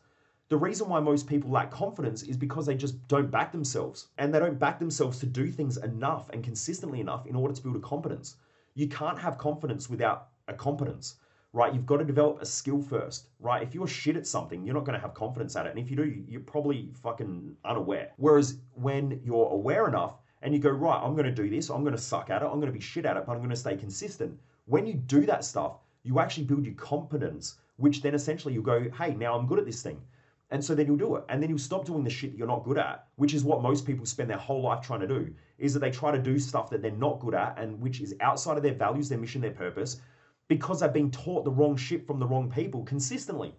[0.50, 4.08] The reason why most people lack confidence is because they just don't back themselves.
[4.18, 7.62] And they don't back themselves to do things enough and consistently enough in order to
[7.62, 8.36] build a competence.
[8.74, 11.16] You can't have confidence without a competence,
[11.54, 11.72] right?
[11.72, 13.62] You've got to develop a skill first, right?
[13.62, 15.70] If you're shit at something, you're not going to have confidence at it.
[15.70, 18.12] And if you do, you're probably fucking unaware.
[18.16, 21.84] Whereas when you're aware enough and you go, right, I'm going to do this, I'm
[21.84, 23.48] going to suck at it, I'm going to be shit at it, but I'm going
[23.48, 24.38] to stay consistent.
[24.66, 28.90] When you do that stuff, you actually build your competence, which then essentially you go,
[28.98, 30.02] hey, now I'm good at this thing.
[30.54, 31.24] And so then you'll do it.
[31.28, 33.60] And then you'll stop doing the shit that you're not good at, which is what
[33.60, 36.38] most people spend their whole life trying to do, is that they try to do
[36.38, 39.40] stuff that they're not good at and which is outside of their values, their mission,
[39.40, 40.00] their purpose,
[40.46, 43.52] because they've been taught the wrong shit from the wrong people consistently.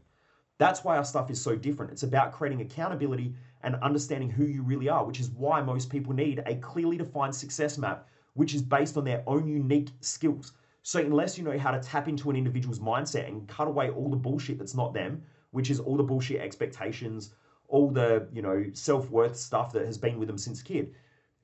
[0.58, 1.92] That's why our stuff is so different.
[1.92, 6.14] It's about creating accountability and understanding who you really are, which is why most people
[6.14, 10.54] need a clearly defined success map, which is based on their own unique skills.
[10.84, 14.10] So, unless you know how to tap into an individual's mindset and cut away all
[14.10, 15.24] the bullshit that's not them,
[15.56, 17.34] which is all the bullshit expectations,
[17.70, 20.94] all the, you know, self-worth stuff that has been with them since kid.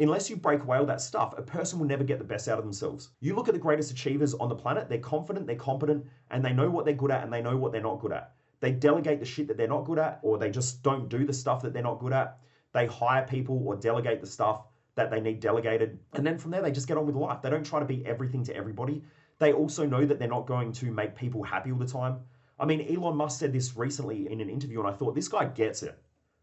[0.01, 2.57] Unless you break away all that stuff, a person will never get the best out
[2.57, 3.11] of themselves.
[3.21, 6.51] You look at the greatest achievers on the planet, they're confident, they're competent, and they
[6.51, 8.33] know what they're good at and they know what they're not good at.
[8.59, 11.33] They delegate the shit that they're not good at, or they just don't do the
[11.33, 12.37] stuff that they're not good at.
[12.73, 15.99] They hire people or delegate the stuff that they need delegated.
[16.13, 17.41] And then from there, they just get on with life.
[17.41, 19.03] They don't try to be everything to everybody.
[19.39, 22.19] They also know that they're not going to make people happy all the time.
[22.61, 25.45] I mean, Elon Musk said this recently in an interview, and I thought this guy
[25.45, 25.97] gets it,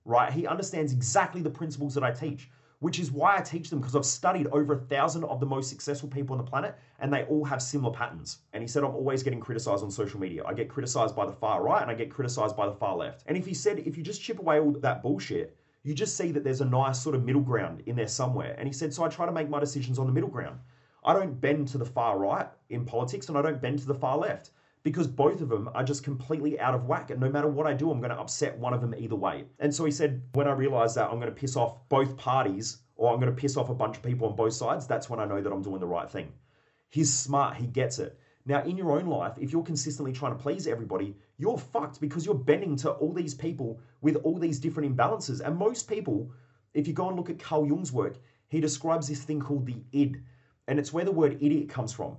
[0.04, 0.33] right?
[0.33, 2.50] He understands exactly the principles that I teach,
[2.81, 5.70] which is why I teach them because I've studied over a thousand of the most
[5.70, 8.38] successful people on the planet and they all have similar patterns.
[8.52, 10.42] And he said, I'm always getting criticized on social media.
[10.44, 13.22] I get criticized by the far right and I get criticized by the far left.
[13.26, 16.33] And if he said, if you just chip away all that bullshit, you just see
[16.33, 18.57] that there's a nice sort of middle ground in there somewhere.
[18.59, 20.59] And he said, so I try to make my decisions on the middle ground.
[21.04, 23.94] I don't bend to the far right in politics and I don't bend to the
[23.94, 24.50] far left
[24.88, 27.11] because both of them are just completely out of whack.
[27.11, 29.44] And no matter what I do, I'm going to upset one of them either way.
[29.59, 32.79] And so he said, when I realize that I'm going to piss off both parties
[32.96, 35.20] or I'm going to piss off a bunch of people on both sides, that's when
[35.20, 36.33] I know that I'm doing the right thing.
[36.88, 38.18] He's smart, he gets it.
[38.46, 42.24] Now, in your own life, if you're consistently trying to please everybody, you're fucked because
[42.24, 45.42] you're bending to all these people with all these different imbalances.
[45.46, 46.33] And most people,
[46.72, 48.16] if you go and look at Carl Jung's work,
[48.48, 50.22] he describes this thing called the id.
[50.66, 52.16] And it's where the word idiot comes from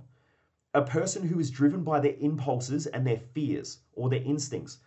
[0.74, 4.78] a person who is driven by their impulses and their fears or their instincts.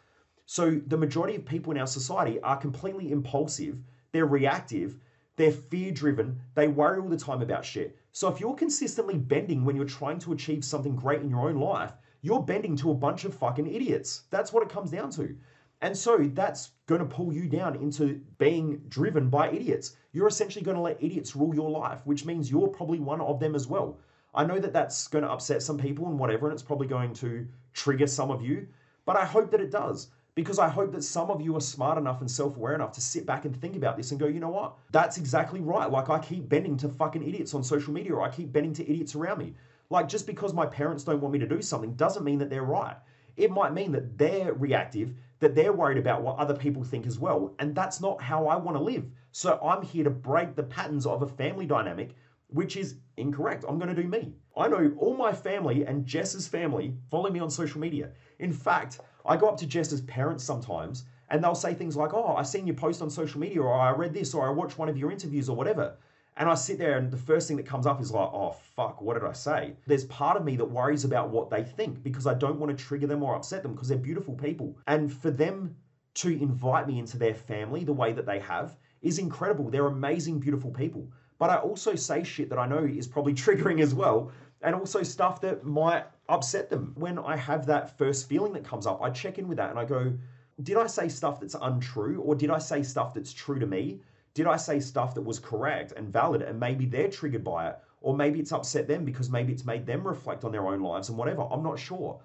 [0.45, 3.77] So the majority of people in our society are completely impulsive,
[4.11, 4.99] they're reactive,
[5.35, 7.97] they're fear driven, they worry all the time about shit.
[8.11, 11.59] So if you're consistently bending when you're trying to achieve something great in your own
[11.59, 14.23] life, you're bending to a bunch of fucking idiots.
[14.29, 15.35] That's what it comes down to.
[15.81, 19.97] And so that's going to pull you down into being driven by idiots.
[20.13, 23.39] You're essentially going to let idiots rule your life, which means you're probably one of
[23.41, 23.97] them as well.
[24.35, 27.13] I know that that's going to upset some people and whatever, and it's probably going
[27.15, 28.67] to trigger some of you,
[29.05, 31.97] but I hope that it does because I hope that some of you are smart
[31.97, 34.39] enough and self aware enough to sit back and think about this and go, you
[34.39, 34.73] know what?
[34.91, 35.91] That's exactly right.
[35.91, 38.89] Like, I keep bending to fucking idiots on social media, or I keep bending to
[38.89, 39.53] idiots around me.
[39.89, 42.63] Like, just because my parents don't want me to do something doesn't mean that they're
[42.63, 42.97] right.
[43.35, 47.19] It might mean that they're reactive, that they're worried about what other people think as
[47.19, 47.53] well.
[47.59, 49.05] And that's not how I want to live.
[49.31, 52.15] So I'm here to break the patterns of a family dynamic
[52.53, 53.65] which is incorrect.
[53.67, 54.33] I'm going to do me.
[54.55, 58.11] I know all my family and Jess's family follow me on social media.
[58.39, 62.35] In fact, I go up to Jess's parents sometimes and they'll say things like, Oh,
[62.35, 64.89] I've seen you post on social media, or I read this, or I watched one
[64.89, 65.95] of your interviews, or whatever.
[66.35, 69.01] And I sit there and the first thing that comes up is like, oh, fuck,
[69.01, 69.73] what did I say?
[69.85, 72.83] There's part of me that worries about what they think because I don't want to
[72.83, 74.77] trigger them or upset them because they're beautiful people.
[74.87, 75.75] And for them
[76.15, 79.69] to invite me into their family the way that they have is incredible.
[79.69, 83.81] They're amazing, beautiful people but I also say shit that I know is probably triggering
[83.81, 86.93] as well, and also stuff that might upset them.
[86.95, 89.79] When I have that first feeling that comes up, I check in with that and
[89.79, 90.13] I go,
[90.61, 94.01] did I say stuff that's untrue, or did I say stuff that's true to me?
[94.33, 97.79] Did I say stuff that was correct and valid, and maybe they're triggered by it,
[98.01, 101.09] or maybe it's upset them because maybe it's made them reflect on their own lives
[101.09, 101.47] and whatever?
[101.51, 102.19] I'm not sure.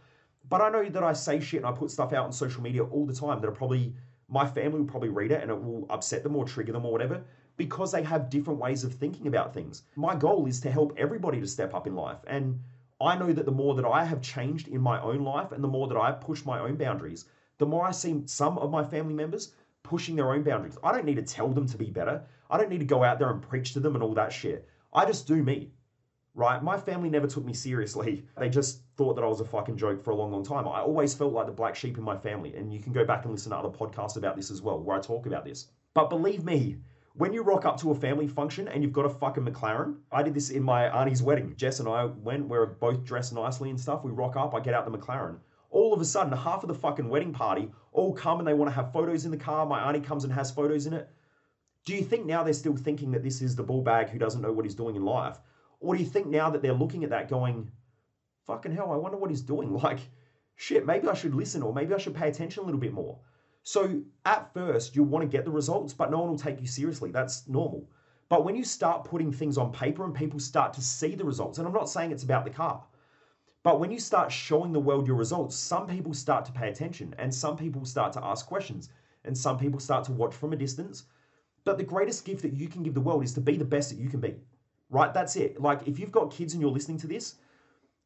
[0.49, 2.85] But I know that I say shit and I put stuff out on social media
[2.85, 3.95] all the time that are probably
[4.29, 6.93] my family will probably read it and it will upset them or trigger them or
[6.93, 7.23] whatever
[7.59, 9.83] because they have different ways of thinking about things.
[9.97, 12.19] My goal is to help everybody to step up in life.
[12.27, 12.61] And
[13.01, 15.69] I know that the more that I have changed in my own life and the
[15.69, 17.27] more that I push my own boundaries,
[17.59, 20.79] the more I see some of my family members pushing their own boundaries.
[20.83, 22.23] I don't need to tell them to be better.
[22.49, 24.69] I don't need to go out there and preach to them and all that shit.
[24.93, 25.73] I just do me.
[26.35, 26.63] Right?
[26.63, 28.25] My family never took me seriously.
[28.39, 30.69] They just thought that I was a fucking joke for a long, long time.
[30.69, 32.55] I always felt like the black sheep in my family.
[32.55, 34.97] And you can go back and listen to other podcasts about this as well, where
[34.97, 35.67] I talk about this.
[35.95, 36.77] But believe me,
[37.19, 40.23] when you rock up to a family function and you've got a fucking McLaren, I
[40.23, 41.53] did this in my auntie's wedding.
[41.57, 44.05] Jess and I went, we're both dressed nicely and stuff.
[44.05, 45.39] We rock up, I get out the McLaren.
[45.71, 48.71] All of a sudden, half of the fucking wedding party all come and they want
[48.71, 49.67] to have photos in the car.
[49.67, 51.11] My auntie comes and has photos in it.
[51.85, 54.41] Do you think now they're still thinking that this is the bull bag who doesn't
[54.41, 55.39] know what he's doing in life?
[55.81, 57.73] Or do you think now that they're looking at that going,
[58.47, 59.73] fucking hell, I wonder what he's doing?
[59.83, 59.99] Like,
[60.55, 63.19] shit, maybe I should listen or maybe I should pay attention a little bit more.
[63.69, 66.67] So at first, you'll want to get the results, but no one will take you
[66.67, 67.11] seriously.
[67.11, 67.87] That's normal.
[68.31, 71.59] But when you start putting things on paper and people start to see the results,
[71.59, 72.83] and I'm not saying it's about the car,
[73.63, 77.15] but when you start showing the world your results, some people start to pay attention
[77.19, 78.89] and some people start to ask questions
[79.27, 81.05] and some people start to watch from a distance.
[81.65, 83.91] But the greatest gift that you can give the world is to be the best
[83.91, 84.35] that you can be,
[84.89, 85.13] right?
[85.13, 85.61] That's it.
[85.61, 87.35] Like if you've got kids and you're listening to this,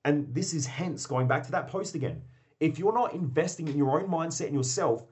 [0.05, 2.20] and this is hence going back to that post again,
[2.59, 5.07] if you're not investing in your own mindset and yourself,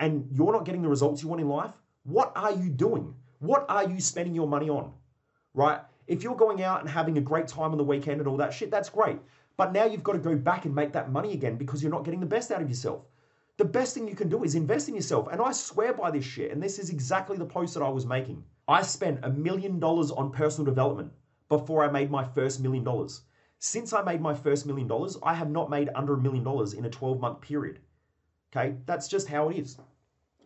[0.00, 1.72] and you're not getting the results you want in life,
[2.04, 3.14] what are you doing?
[3.38, 4.92] What are you spending your money on?
[5.54, 5.80] Right?
[6.06, 8.52] If you're going out and having a great time on the weekend and all that
[8.52, 9.18] shit, that's great.
[9.56, 12.04] But now you've got to go back and make that money again because you're not
[12.04, 13.02] getting the best out of yourself.
[13.56, 15.28] The best thing you can do is invest in yourself.
[15.30, 18.04] And I swear by this shit, and this is exactly the post that I was
[18.04, 18.42] making.
[18.66, 21.12] I spent a million dollars on personal development
[21.48, 23.22] before I made my first million dollars.
[23.60, 26.74] Since I made my first million dollars, I have not made under a million dollars
[26.74, 27.78] in a 12 month period.
[28.54, 29.78] Okay, that's just how it is.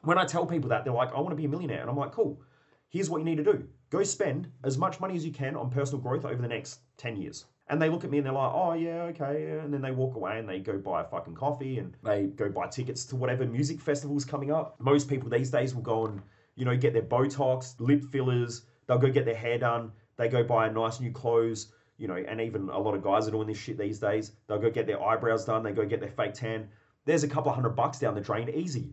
[0.02, 1.80] When I tell people that, they're like, I want to be a millionaire.
[1.80, 2.40] And I'm like, cool,
[2.88, 5.70] here's what you need to do go spend as much money as you can on
[5.70, 7.46] personal growth over the next 10 years.
[7.70, 9.58] And they look at me and they're like, oh, yeah, okay.
[9.62, 12.48] And then they walk away and they go buy a fucking coffee and they go
[12.48, 14.76] buy tickets to whatever music festival's coming up.
[14.78, 16.22] Most people these days will go and,
[16.54, 19.92] you know, get their Botox, lip fillers, They'll go get their hair done.
[20.16, 23.28] They go buy a nice new clothes, you know, and even a lot of guys
[23.28, 24.32] are doing this shit these days.
[24.48, 25.62] They'll go get their eyebrows done.
[25.62, 26.68] They go get their fake tan.
[27.04, 28.92] There's a couple hundred bucks down the drain, easy.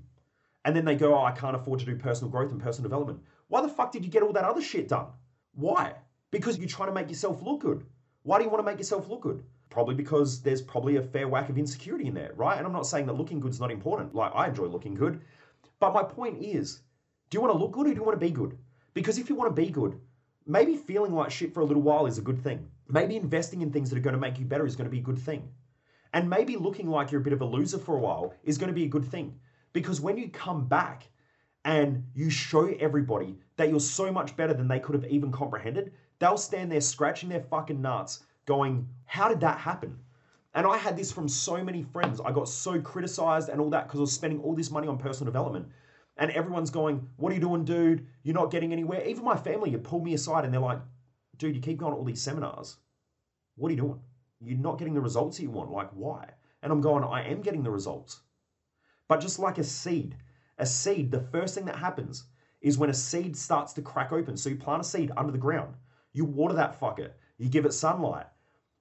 [0.63, 3.21] And then they go, oh, I can't afford to do personal growth and personal development.
[3.47, 5.07] Why the fuck did you get all that other shit done?
[5.53, 5.93] Why?
[6.31, 7.85] Because you're trying to make yourself look good.
[8.23, 9.43] Why do you want to make yourself look good?
[9.69, 12.57] Probably because there's probably a fair whack of insecurity in there, right?
[12.57, 14.15] And I'm not saying that looking good's not important.
[14.15, 15.21] Like, I enjoy looking good.
[15.79, 16.81] But my point is,
[17.29, 18.57] do you want to look good or do you want to be good?
[18.93, 19.99] Because if you want to be good,
[20.47, 22.67] maybe feeling like shit for a little while is a good thing.
[22.87, 24.99] Maybe investing in things that are going to make you better is going to be
[24.99, 25.49] a good thing.
[26.13, 28.69] And maybe looking like you're a bit of a loser for a while is going
[28.69, 29.39] to be a good thing.
[29.73, 31.09] Because when you come back
[31.65, 35.91] and you show everybody that you're so much better than they could have even comprehended,
[36.19, 39.99] they'll stand there scratching their fucking nuts, going, How did that happen?
[40.53, 42.21] And I had this from so many friends.
[42.23, 44.97] I got so criticized and all that because I was spending all this money on
[44.97, 45.67] personal development.
[46.17, 48.07] And everyone's going, What are you doing, dude?
[48.23, 49.05] You're not getting anywhere.
[49.05, 50.79] Even my family have pulled me aside and they're like,
[51.37, 52.77] Dude, you keep going to all these seminars.
[53.57, 53.99] What are you doing?
[54.39, 55.71] You're not getting the results that you want.
[55.71, 56.29] Like, why?
[56.61, 58.21] And I'm going, I am getting the results.
[59.07, 60.15] But just like a seed,
[60.57, 62.25] a seed, the first thing that happens
[62.61, 64.35] is when a seed starts to crack open.
[64.35, 65.75] So you plant a seed under the ground,
[66.13, 68.25] you water that fucker, you give it sunlight,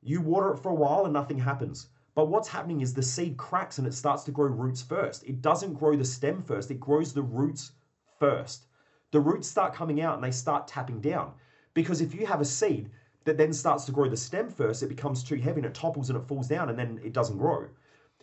[0.02, 1.88] you water it for a while and nothing happens.
[2.14, 5.24] But what's happening is the seed cracks and it starts to grow roots first.
[5.24, 7.72] It doesn't grow the stem first, it grows the roots
[8.18, 8.66] first.
[9.10, 11.34] The roots start coming out and they start tapping down.
[11.74, 12.90] Because if you have a seed
[13.24, 16.10] that then starts to grow the stem first, it becomes too heavy and it topples
[16.10, 17.66] and it falls down and then it doesn't grow.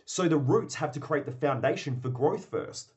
[0.04, 2.92] So the roots have to create the foundation for growth first.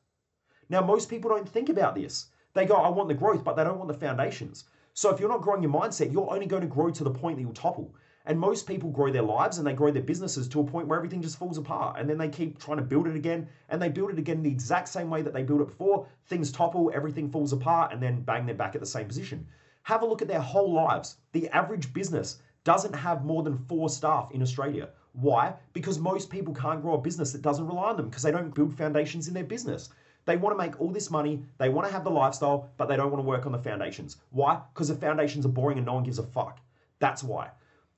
[0.68, 2.26] Now, most people don't think about this.
[2.54, 4.64] They go, I want the growth, but they don't want the foundations.
[4.94, 7.36] So if you're not growing your mindset, you're only going to grow to the point
[7.36, 7.94] that you'll topple.
[8.24, 10.98] And most people grow their lives and they grow their businesses to a point where
[10.98, 11.96] everything just falls apart.
[11.98, 14.50] And then they keep trying to build it again and they build it again the
[14.50, 16.08] exact same way that they built it before.
[16.26, 19.46] Things topple, everything falls apart, and then bang, they're back at the same position.
[19.86, 21.18] Have a look at their whole lives.
[21.30, 24.88] The average business doesn't have more than four staff in Australia.
[25.12, 25.54] Why?
[25.74, 28.52] Because most people can't grow a business that doesn't rely on them because they don't
[28.52, 29.90] build foundations in their business.
[30.24, 32.96] They want to make all this money, they want to have the lifestyle, but they
[32.96, 34.16] don't want to work on the foundations.
[34.30, 34.60] Why?
[34.74, 36.58] Because the foundations are boring and no one gives a fuck.
[36.98, 37.50] That's why.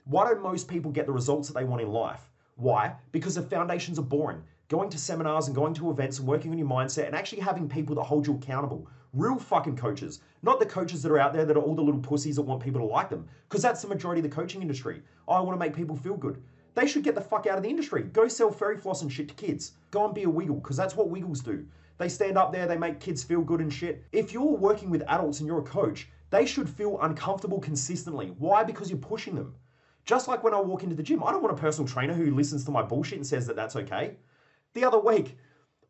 [0.04, 2.28] Why don't most people get the results that they want in life?
[2.56, 2.96] Why?
[3.12, 4.42] Because the foundations are boring.
[4.68, 7.66] Going to seminars and going to events and working on your mindset and actually having
[7.66, 8.86] people that hold you accountable.
[9.14, 10.20] Real fucking coaches.
[10.42, 12.62] Not the coaches that are out there that are all the little pussies that want
[12.62, 13.28] people to like them.
[13.48, 15.02] Because that's the majority of the coaching industry.
[15.26, 16.42] I want to make people feel good.
[16.74, 18.02] They should get the fuck out of the industry.
[18.02, 19.72] Go sell fairy floss and shit to kids.
[19.90, 21.66] Go and be a wiggle, because that's what wiggles do.
[21.98, 24.04] They stand up there, they make kids feel good and shit.
[24.12, 28.32] If you're working with adults and you're a coach, they should feel uncomfortable consistently.
[28.38, 28.62] Why?
[28.62, 29.56] Because you're pushing them.
[30.04, 32.34] Just like when I walk into the gym, I don't want a personal trainer who
[32.34, 34.14] listens to my bullshit and says that that's okay.
[34.74, 35.36] The other week,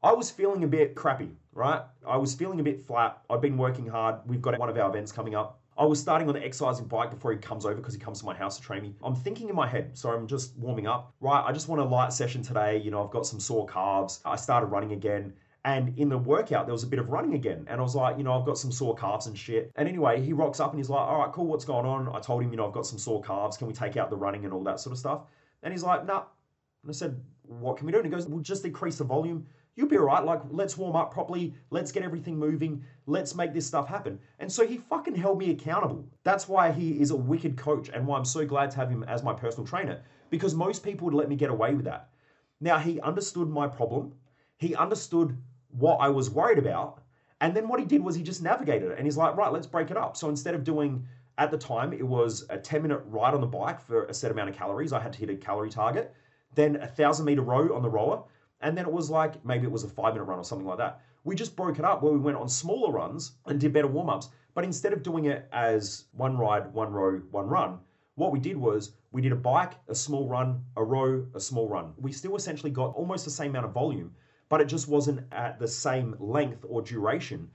[0.00, 1.82] I was feeling a bit crappy, right?
[2.06, 3.20] I was feeling a bit flat.
[3.28, 4.20] I've been working hard.
[4.26, 5.60] We've got one of our events coming up.
[5.76, 8.24] I was starting on the exercising bike before he comes over because he comes to
[8.24, 8.94] my house to train me.
[9.02, 11.14] I'm thinking in my head, so I'm just warming up.
[11.20, 12.78] Right, I just want a light session today.
[12.78, 14.20] You know, I've got some sore calves.
[14.24, 15.32] I started running again.
[15.64, 17.66] And in the workout, there was a bit of running again.
[17.68, 19.72] And I was like, you know, I've got some sore calves and shit.
[19.74, 22.08] And anyway, he rocks up and he's like, all right, cool, what's going on?
[22.14, 23.56] I told him, you know, I've got some sore calves.
[23.56, 25.22] Can we take out the running and all that sort of stuff?
[25.64, 26.22] And he's like, nah.
[26.84, 27.98] And I said, what can we do?
[27.98, 29.46] And he goes, we'll just decrease the volume
[29.78, 30.24] you'll be all right.
[30.24, 31.54] Like, let's warm up properly.
[31.70, 32.84] Let's get everything moving.
[33.06, 34.18] Let's make this stuff happen.
[34.40, 36.04] And so he fucking held me accountable.
[36.24, 39.04] That's why he is a wicked coach and why I'm so glad to have him
[39.04, 42.08] as my personal trainer because most people would let me get away with that.
[42.60, 44.14] Now, he understood my problem.
[44.56, 45.38] He understood
[45.70, 47.00] what I was worried about.
[47.40, 49.68] And then what he did was he just navigated it and he's like, right, let's
[49.68, 50.16] break it up.
[50.16, 51.06] So instead of doing,
[51.38, 54.32] at the time, it was a 10 minute ride on the bike for a set
[54.32, 54.92] amount of calories.
[54.92, 56.12] I had to hit a calorie target.
[56.56, 58.24] Then a thousand meter row on the rower
[58.60, 60.78] and then it was like maybe it was a five minute run or something like
[60.78, 61.00] that.
[61.24, 64.10] We just broke it up where we went on smaller runs and did better warm
[64.10, 64.30] ups.
[64.54, 67.78] But instead of doing it as one ride, one row, one run,
[68.14, 71.68] what we did was we did a bike, a small run, a row, a small
[71.68, 71.92] run.
[71.96, 74.12] We still essentially got almost the same amount of volume,
[74.48, 77.50] but it just wasn't at the same length or duration.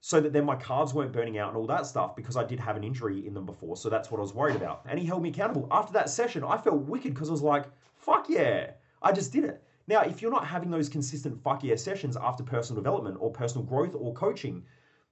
[0.00, 2.60] So that then my calves weren't burning out and all that stuff because I did
[2.60, 3.76] have an injury in them before.
[3.76, 4.82] So that's what I was worried about.
[4.88, 5.68] And he held me accountable.
[5.70, 7.64] After that session, I felt wicked because I was like,
[7.96, 8.70] fuck yeah,
[9.02, 9.62] I just did it.
[9.88, 13.64] Now, if you're not having those consistent fuck yeah sessions after personal development or personal
[13.64, 14.64] growth or coaching,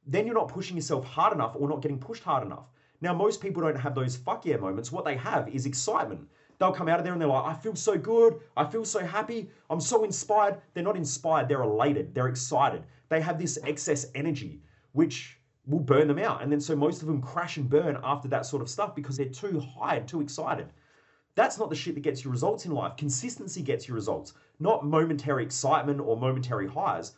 [0.07, 2.67] then you're not pushing yourself hard enough or not getting pushed hard enough.
[3.01, 4.91] Now, most people don't have those fuck yeah moments.
[4.91, 6.29] What they have is excitement.
[6.59, 8.41] They'll come out of there and they're like, I feel so good.
[8.57, 9.51] I feel so happy.
[9.71, 10.61] I'm so inspired.
[10.73, 11.49] They're not inspired.
[11.49, 12.15] They're elated.
[12.15, 12.85] They're excited.
[13.09, 14.61] They have this excess energy,
[14.93, 16.43] which will burn them out.
[16.43, 19.17] And then so most of them crash and burn after that sort of stuff because
[19.17, 20.69] they're too high, too excited.
[21.37, 22.97] That's not the shit that gets you results in life.
[22.97, 27.13] Consistency gets you results, not momentary excitement or momentary highs.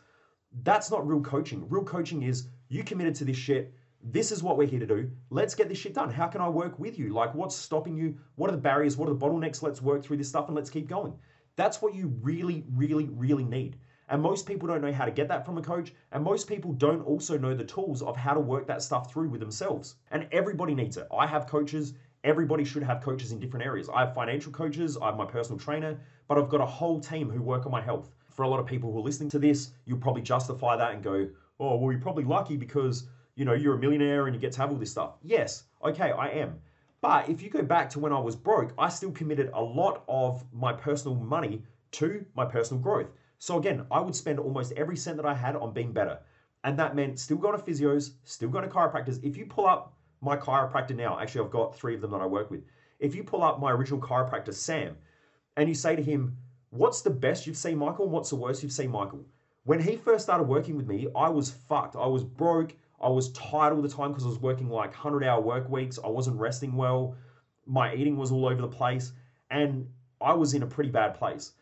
[0.63, 1.67] That's not real coaching.
[1.69, 3.73] Real coaching is you committed to this shit.
[4.01, 5.11] This is what we're here to do.
[5.29, 6.09] Let's get this shit done.
[6.09, 7.09] How can I work with you?
[7.13, 8.17] Like, what's stopping you?
[8.35, 8.97] What are the barriers?
[8.97, 9.61] What are the bottlenecks?
[9.61, 11.13] Let's work through this stuff and let's keep going.
[11.55, 13.77] That's what you really, really, really need.
[14.09, 15.93] And most people don't know how to get that from a coach.
[16.11, 19.29] And most people don't also know the tools of how to work that stuff through
[19.29, 19.95] with themselves.
[20.11, 21.07] And everybody needs it.
[21.11, 21.93] I have coaches.
[22.23, 23.89] Everybody should have coaches in different areas.
[23.93, 27.29] I have financial coaches, I have my personal trainer, but I've got a whole team
[27.29, 28.11] who work on my health.
[28.29, 31.03] For a lot of people who are listening to this, you'll probably justify that and
[31.03, 31.27] go,
[31.59, 34.59] oh, well, you're probably lucky because, you know, you're a millionaire and you get to
[34.59, 35.13] have all this stuff.
[35.23, 36.59] Yes, okay, I am.
[37.01, 40.03] But if you go back to when I was broke, I still committed a lot
[40.07, 43.07] of my personal money to my personal growth.
[43.39, 46.19] So again, I would spend almost every cent that I had on being better.
[46.63, 49.23] And that meant still going to physios, still going to chiropractors.
[49.23, 52.25] If you pull up my chiropractor now, actually, I've got three of them that I
[52.25, 52.63] work with.
[52.99, 54.97] If you pull up my original chiropractor, Sam,
[55.55, 56.37] and you say to him,
[56.69, 58.05] What's the best you've seen, Michael?
[58.05, 59.25] And what's the worst you've seen, Michael?
[59.63, 61.95] When he first started working with me, I was fucked.
[61.95, 62.75] I was broke.
[63.01, 65.97] I was tired all the time because I was working like 100 hour work weeks.
[66.03, 67.15] I wasn't resting well.
[67.65, 69.13] My eating was all over the place.
[69.49, 69.87] And
[70.19, 71.53] I was in a pretty bad place.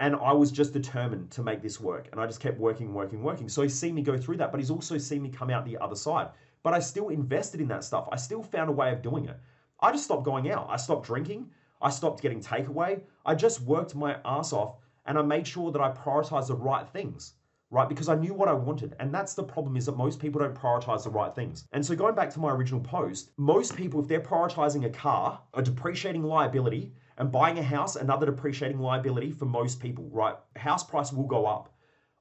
[0.00, 2.08] And I was just determined to make this work.
[2.10, 3.48] And I just kept working, working, working.
[3.48, 5.78] So he's seen me go through that, but he's also seen me come out the
[5.78, 6.28] other side.
[6.62, 8.08] But I still invested in that stuff.
[8.10, 9.38] I still found a way of doing it.
[9.80, 10.66] I just stopped going out.
[10.68, 11.50] I stopped drinking.
[11.80, 13.02] I stopped getting takeaway.
[13.24, 16.88] I just worked my ass off and I made sure that I prioritized the right
[16.88, 17.34] things
[17.70, 17.88] right?
[17.88, 18.96] Because I knew what I wanted.
[18.98, 21.66] And that's the problem is that most people don't prioritize the right things.
[21.72, 25.40] And so going back to my original post, most people, if they're prioritizing a car,
[25.54, 30.36] a depreciating liability, and buying a house, another depreciating liability for most people, right?
[30.56, 31.74] House price will go up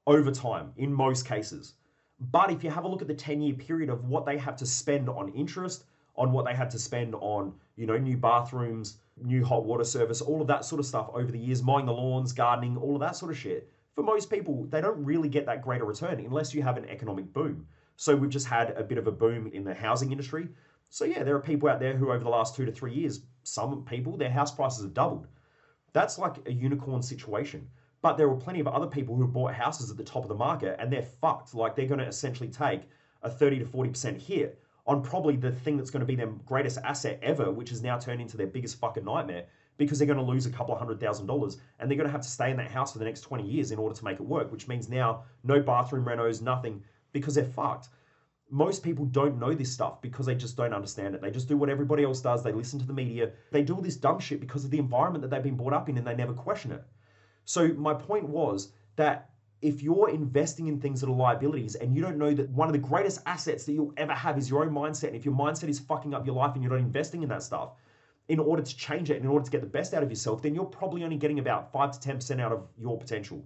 [0.06, 1.76] over time in most cases.
[2.20, 4.56] But if you have a look at the 10 year period of what they have
[4.58, 8.98] to spend on interest, on what they had to spend on, you know, new bathrooms,
[9.22, 11.94] new hot water service, all of that sort of stuff over the years, mowing the
[11.94, 13.70] lawns, gardening, all of that sort of shit.
[13.94, 17.32] For most people, they don't really get that greater return unless you have an economic
[17.34, 17.68] boom.
[17.96, 20.50] So we've just had a bit of a boom in the housing industry.
[20.90, 23.22] So yeah, there are people out there who over the last two to three years
[23.44, 25.28] some people, their house prices have doubled.
[25.94, 27.70] That's like a unicorn situation.
[28.02, 30.36] But there were plenty of other people who bought houses at the top of the
[30.36, 31.54] market and they're fucked.
[31.54, 32.84] Like they're going to essentially take
[33.24, 36.78] a 30 to 40% hit on probably the thing that's going to be their greatest
[36.84, 39.46] asset ever, which has now turned into their biggest fucking nightmare
[39.78, 42.12] because they're going to lose a couple of hundred thousand dollars and they're going to
[42.12, 44.20] have to stay in that house for the next 20 years in order to make
[44.20, 46.82] it work, which means now no bathroom renos, nothing
[47.12, 47.90] because they're fucked
[48.50, 51.22] most people don't know this stuff because they just don't understand it.
[51.22, 52.44] They just do what everybody else does.
[52.44, 53.32] They listen to the media.
[53.52, 55.90] They do all this dumb shit because of the environment that they've been brought up
[55.90, 56.84] in and they never question it.
[57.48, 59.30] So, my point was that
[59.62, 62.74] if you're investing in things that are liabilities and you don't know that one of
[62.74, 65.70] the greatest assets that you'll ever have is your own mindset, and if your mindset
[65.70, 67.70] is fucking up your life and you're not investing in that stuff
[68.28, 70.42] in order to change it and in order to get the best out of yourself,
[70.42, 73.42] then you're probably only getting about 5 to 10% out of your potential.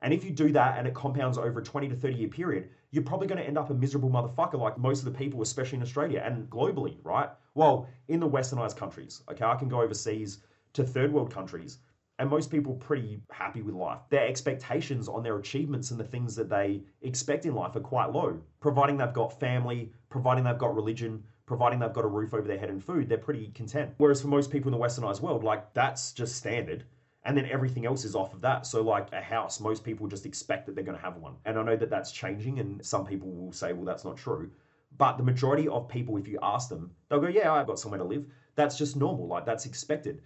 [0.00, 2.70] And if you do that and it compounds over a 20 to 30 year period,
[2.90, 5.76] you're probably going to end up a miserable motherfucker like most of the people, especially
[5.76, 7.28] in Australia and globally, right?
[7.54, 10.38] Well, in the westernized countries, okay, I can go overseas
[10.72, 11.80] to third world countries
[12.20, 14.00] and most people pretty happy with life.
[14.10, 18.12] Their expectations on their achievements and the things that they expect in life are quite
[18.12, 18.38] low.
[18.60, 22.58] Providing they've got family, providing they've got religion, providing they've got a roof over their
[22.58, 23.94] head and food, they're pretty content.
[23.96, 26.84] Whereas for most people in the westernized world, like that's just standard
[27.24, 28.66] and then everything else is off of that.
[28.66, 31.36] So, like a house, most people just expect that they're going to have one.
[31.44, 34.50] And I know that that's changing, and some people will say, well, that's not true.
[34.96, 37.98] But the majority of people, if you ask them, they'll go, yeah, I've got somewhere
[37.98, 38.24] to live.
[38.56, 40.22] That's just normal, like that's expected.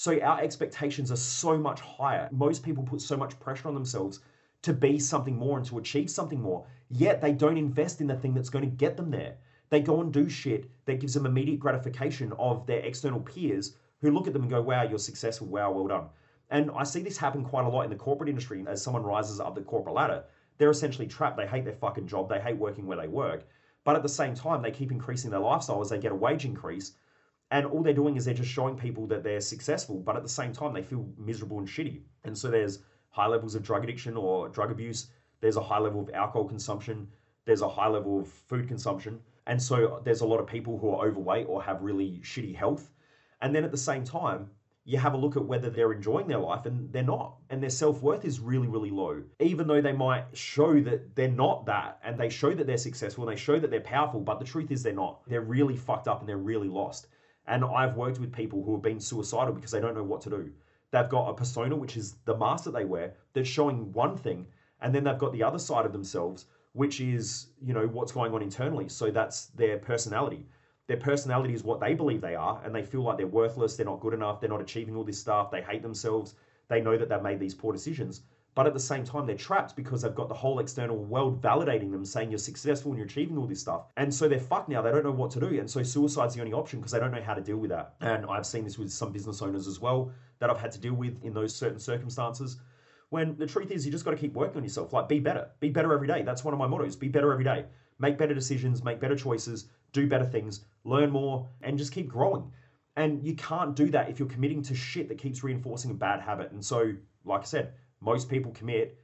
[0.00, 2.28] So, our expectations are so much higher.
[2.30, 4.20] Most people put so much pressure on themselves
[4.62, 8.14] to be something more and to achieve something more, yet they don't invest in the
[8.14, 9.34] thing that's going to get them there.
[9.70, 14.12] They go and do shit that gives them immediate gratification of their external peers who
[14.12, 16.06] look at them and go, wow, you're successful, wow, well done.
[16.50, 18.64] And I see this happen quite a lot in the corporate industry.
[18.68, 20.22] As someone rises up the corporate ladder,
[20.58, 21.36] they're essentially trapped.
[21.36, 22.28] They hate their fucking job.
[22.28, 23.48] They hate working where they work.
[23.82, 26.44] But at the same time, they keep increasing their lifestyle as they get a wage
[26.44, 26.92] increase.
[27.50, 30.00] And all they're doing is they're just showing people that they're successful.
[30.00, 32.02] But at the same time, they feel miserable and shitty.
[32.24, 32.80] And so there's
[33.10, 35.08] high levels of drug addiction or drug abuse.
[35.40, 37.08] There's a high level of alcohol consumption.
[37.46, 39.20] There's a high level of food consumption.
[39.46, 42.90] And so there's a lot of people who are overweight or have really shitty health.
[43.40, 44.50] And then at the same time,
[44.84, 47.36] you have a look at whether they're enjoying their life and they're not.
[47.50, 49.22] And their self worth is really, really low.
[49.38, 53.28] Even though they might show that they're not that and they show that they're successful
[53.28, 55.20] and they show that they're powerful, but the truth is they're not.
[55.26, 57.06] They're really fucked up and they're really lost.
[57.48, 60.30] And I've worked with people who have been suicidal because they don't know what to
[60.30, 60.50] do.
[60.90, 64.46] They've got a persona, which is the mask that they wear, that's showing one thing,
[64.80, 68.32] and then they've got the other side of themselves, which is, you know, what's going
[68.32, 68.88] on internally.
[68.88, 70.46] So that's their personality
[70.88, 73.86] their personality is what they believe they are, and they feel like they're worthless, they're
[73.86, 76.34] not good enough, they're not achieving all this stuff, they hate themselves,
[76.68, 78.22] they know that they've made these poor decisions.
[78.58, 81.92] But at the same time, they're trapped because they've got the whole external world validating
[81.92, 83.82] them, saying you're successful and you're achieving all this stuff.
[83.96, 84.82] And so they're fucked now.
[84.82, 85.60] They don't know what to do.
[85.60, 87.94] And so suicide's the only option because they don't know how to deal with that.
[88.00, 90.94] And I've seen this with some business owners as well that I've had to deal
[90.94, 92.56] with in those certain circumstances.
[93.10, 94.92] When the truth is, you just got to keep working on yourself.
[94.92, 95.50] Like, be better.
[95.60, 96.22] Be better every day.
[96.22, 96.96] That's one of my mottos.
[96.96, 97.64] Be better every day.
[98.00, 102.50] Make better decisions, make better choices, do better things, learn more, and just keep growing.
[102.96, 106.20] And you can't do that if you're committing to shit that keeps reinforcing a bad
[106.20, 106.50] habit.
[106.50, 106.94] And so,
[107.24, 108.98] like I said, most people commit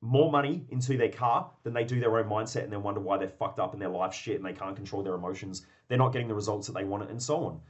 [0.00, 3.16] more money into their car than they do their own mindset and then wonder why
[3.18, 5.66] they're fucked up in their life shit and they can't control their emotions.
[5.88, 7.60] They're not getting the results that they want and so on.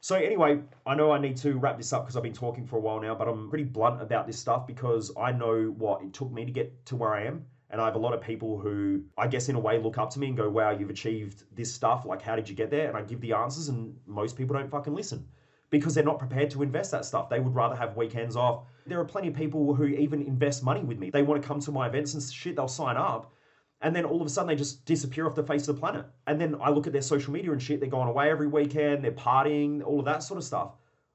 [0.00, 2.76] So anyway, I know I need to wrap this up because I've been talking for
[2.76, 6.12] a while now, but I'm pretty blunt about this stuff because I know what it
[6.12, 7.46] took me to get to where I am.
[7.70, 10.10] And I have a lot of people who, I guess, in a way, look up
[10.10, 12.04] to me and go, wow, you've achieved this stuff.
[12.04, 12.88] Like, how did you get there?
[12.88, 15.26] And I give the answers, and most people don't fucking listen
[15.70, 17.28] because they're not prepared to invest that stuff.
[17.28, 18.64] They would rather have weekends off.
[18.86, 21.10] There are plenty of people who even invest money with me.
[21.10, 23.32] They want to come to my events and shit, they'll sign up.
[23.80, 26.06] And then all of a sudden they just disappear off the face of the planet.
[26.26, 29.04] And then I look at their social media and shit, they're going away every weekend,
[29.04, 30.72] they're partying, all of that sort of stuff.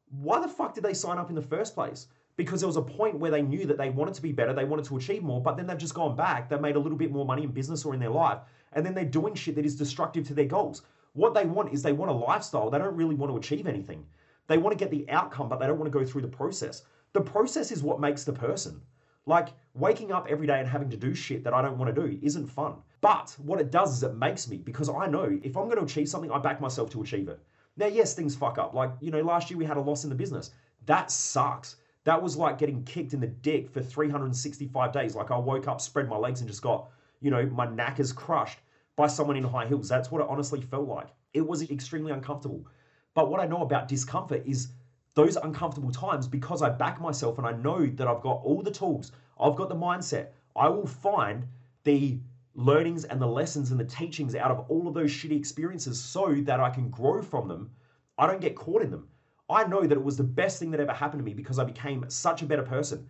[0.10, 2.08] Why the fuck did they sign up in the first place?
[2.38, 4.66] Because there was a point where they knew that they wanted to be better, they
[4.66, 7.12] wanted to achieve more, but then they've just gone back, they've made a little bit
[7.12, 8.40] more money in business or in their life,
[8.74, 10.84] and then they're doing shit that is destructive to their goals.
[11.14, 14.06] What they want is they want a lifestyle, they don't really want to achieve anything.
[14.48, 16.84] They want to get the outcome, but they don't want to go through the process.
[17.14, 18.82] The process is what makes the person.
[19.26, 22.02] Like waking up every day and having to do shit that I don't want to
[22.02, 22.76] do isn't fun.
[23.02, 25.84] But what it does is it makes me because I know if I'm going to
[25.84, 27.40] achieve something, I back myself to achieve it.
[27.78, 28.74] Now, yes, things fuck up.
[28.74, 30.52] Like, you know, last year we had a loss in the business.
[30.86, 31.78] That sucks.
[32.04, 35.16] That was like getting kicked in the dick for 365 days.
[35.16, 36.90] Like I woke up, spread my legs, and just got,
[37.22, 38.60] you know, my knackers crushed
[38.96, 39.88] by someone in high heels.
[39.88, 41.08] That's what it honestly felt like.
[41.34, 42.66] It was extremely uncomfortable.
[43.14, 44.70] But what I know about discomfort is
[45.16, 48.72] those uncomfortable times, because I back myself and I know that I've got all the
[48.72, 51.48] tools, I've got the mindset, I will find
[51.84, 52.20] the
[52.56, 56.36] learnings and the lessons and the teachings out of all of those shitty experiences so
[56.42, 57.72] that I can grow from them.
[58.18, 59.08] I don't get caught in them.
[59.50, 61.64] I know that it was the best thing that ever happened to me because I
[61.64, 63.08] became such a better person.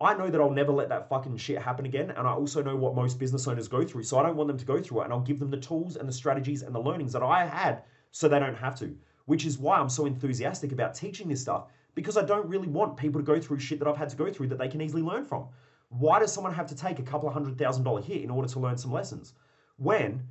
[0.00, 2.10] I know that I'll never let that fucking shit happen again.
[2.10, 4.04] And I also know what most business owners go through.
[4.04, 5.04] So I don't want them to go through it.
[5.04, 7.82] And I'll give them the tools and the strategies and the learnings that I had
[8.12, 8.96] so they don't have to
[9.30, 12.96] which is why I'm so enthusiastic about teaching this stuff because I don't really want
[12.96, 15.02] people to go through shit that I've had to go through that they can easily
[15.02, 15.46] learn from.
[15.88, 18.48] Why does someone have to take a couple of hundred thousand dollar hit in order
[18.48, 19.34] to learn some lessons?
[19.76, 20.24] When,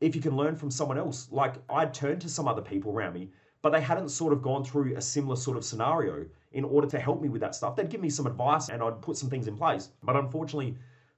[0.00, 3.14] if you can learn from someone else, like I'd turned to some other people around
[3.14, 3.28] me,
[3.60, 7.00] but they hadn't sort of gone through a similar sort of scenario in order to
[7.00, 7.74] help me with that stuff.
[7.74, 9.88] They'd give me some advice and I'd put some things in place.
[10.04, 10.76] But unfortunately,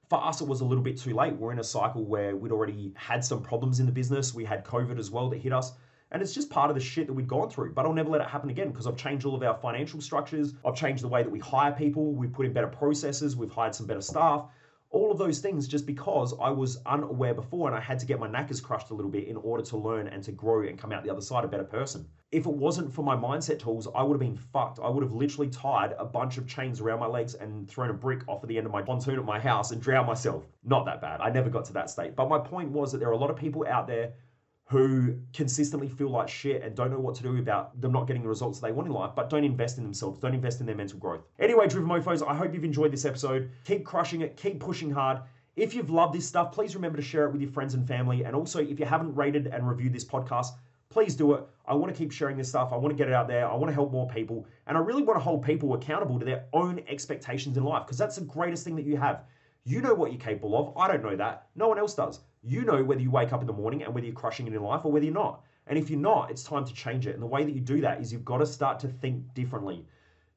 [0.09, 1.35] for us, it was a little bit too late.
[1.35, 4.33] We're in a cycle where we'd already had some problems in the business.
[4.33, 5.73] We had COVID as well that hit us.
[6.11, 7.73] And it's just part of the shit that we've gone through.
[7.73, 10.53] But I'll never let it happen again because I've changed all of our financial structures.
[10.65, 12.13] I've changed the way that we hire people.
[12.13, 13.35] We've put in better processes.
[13.35, 14.45] We've hired some better staff.
[14.89, 18.21] All of those things just because I was unaware before and I had to get
[18.21, 20.93] my knackers crushed a little bit in order to learn and to grow and come
[20.93, 22.07] out the other side a better person.
[22.31, 24.79] If it wasn't for my mindset tools, I would have been fucked.
[24.81, 27.93] I would have literally tied a bunch of chains around my legs and thrown a
[27.93, 30.45] brick off at the end of my pontoon at my house and drowned myself.
[30.63, 31.19] Not that bad.
[31.19, 32.15] I never got to that state.
[32.15, 34.13] But my point was that there are a lot of people out there
[34.69, 38.21] who consistently feel like shit and don't know what to do about them not getting
[38.21, 40.75] the results they want in life, but don't invest in themselves, don't invest in their
[40.75, 41.21] mental growth.
[41.39, 43.49] Anyway, Driven Mofos, I hope you've enjoyed this episode.
[43.63, 45.19] Keep crushing it, keep pushing hard.
[45.55, 48.25] If you've loved this stuff, please remember to share it with your friends and family.
[48.25, 50.47] And also, if you haven't rated and reviewed this podcast,
[50.89, 51.43] please do it.
[51.65, 52.73] I want to keep sharing this stuff.
[52.73, 53.49] I want to get it out there.
[53.49, 54.45] I want to help more people.
[54.67, 57.97] And I really want to hold people accountable to their own expectations in life because
[57.97, 59.23] that's the greatest thing that you have.
[59.67, 60.77] You know what you're capable of.
[60.77, 61.47] I don't know that.
[61.57, 62.21] No one else does.
[62.41, 64.63] You know whether you wake up in the morning and whether you're crushing it in
[64.63, 65.43] life or whether you're not.
[65.67, 67.15] And if you're not, it's time to change it.
[67.15, 69.85] And the way that you do that is you've got to start to think differently.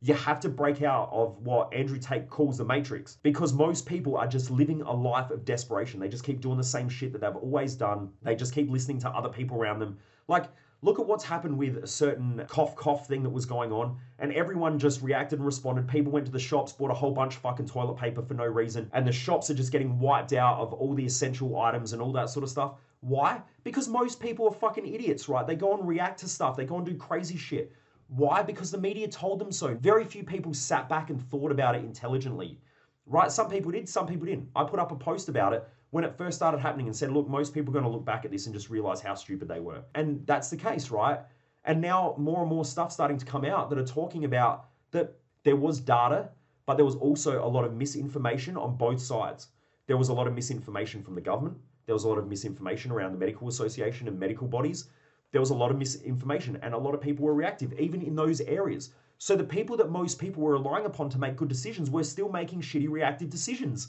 [0.03, 4.17] You have to break out of what Andrew Tate calls the matrix because most people
[4.17, 6.01] are just living a life of desperation.
[6.01, 8.11] They just keep doing the same shit that they've always done.
[8.23, 9.97] They just keep listening to other people around them.
[10.27, 10.47] Like,
[10.83, 14.33] Look at what's happened with a certain cough cough thing that was going on, and
[14.33, 15.87] everyone just reacted and responded.
[15.87, 18.47] People went to the shops, bought a whole bunch of fucking toilet paper for no
[18.47, 22.01] reason, and the shops are just getting wiped out of all the essential items and
[22.01, 22.77] all that sort of stuff.
[23.01, 23.43] Why?
[23.63, 25.47] Because most people are fucking idiots, right?
[25.47, 27.73] They go and react to stuff, they go and do crazy shit.
[28.09, 28.43] Why?
[28.43, 29.75] Because the media told them so.
[29.75, 32.59] Very few people sat back and thought about it intelligently.
[33.07, 33.31] Right?
[33.31, 34.49] Some people did, some people didn't.
[34.57, 37.29] I put up a post about it when it first started happening and said, look,
[37.29, 39.61] most people are going to look back at this and just realize how stupid they
[39.61, 39.83] were.
[39.95, 41.21] And that's the case, right?
[41.65, 45.17] And now more and more stuff starting to come out that are talking about that
[45.43, 46.31] there was data,
[46.67, 49.49] but there was also a lot of misinformation on both sides.
[49.87, 51.57] There was a lot of misinformation from the government.
[51.87, 54.89] There was a lot of misinformation around the medical association and medical bodies.
[55.33, 58.15] There was a lot of misinformation, and a lot of people were reactive, even in
[58.15, 58.91] those areas.
[59.19, 62.29] So the people that most people were relying upon to make good decisions were still
[62.29, 63.89] making shitty reactive decisions.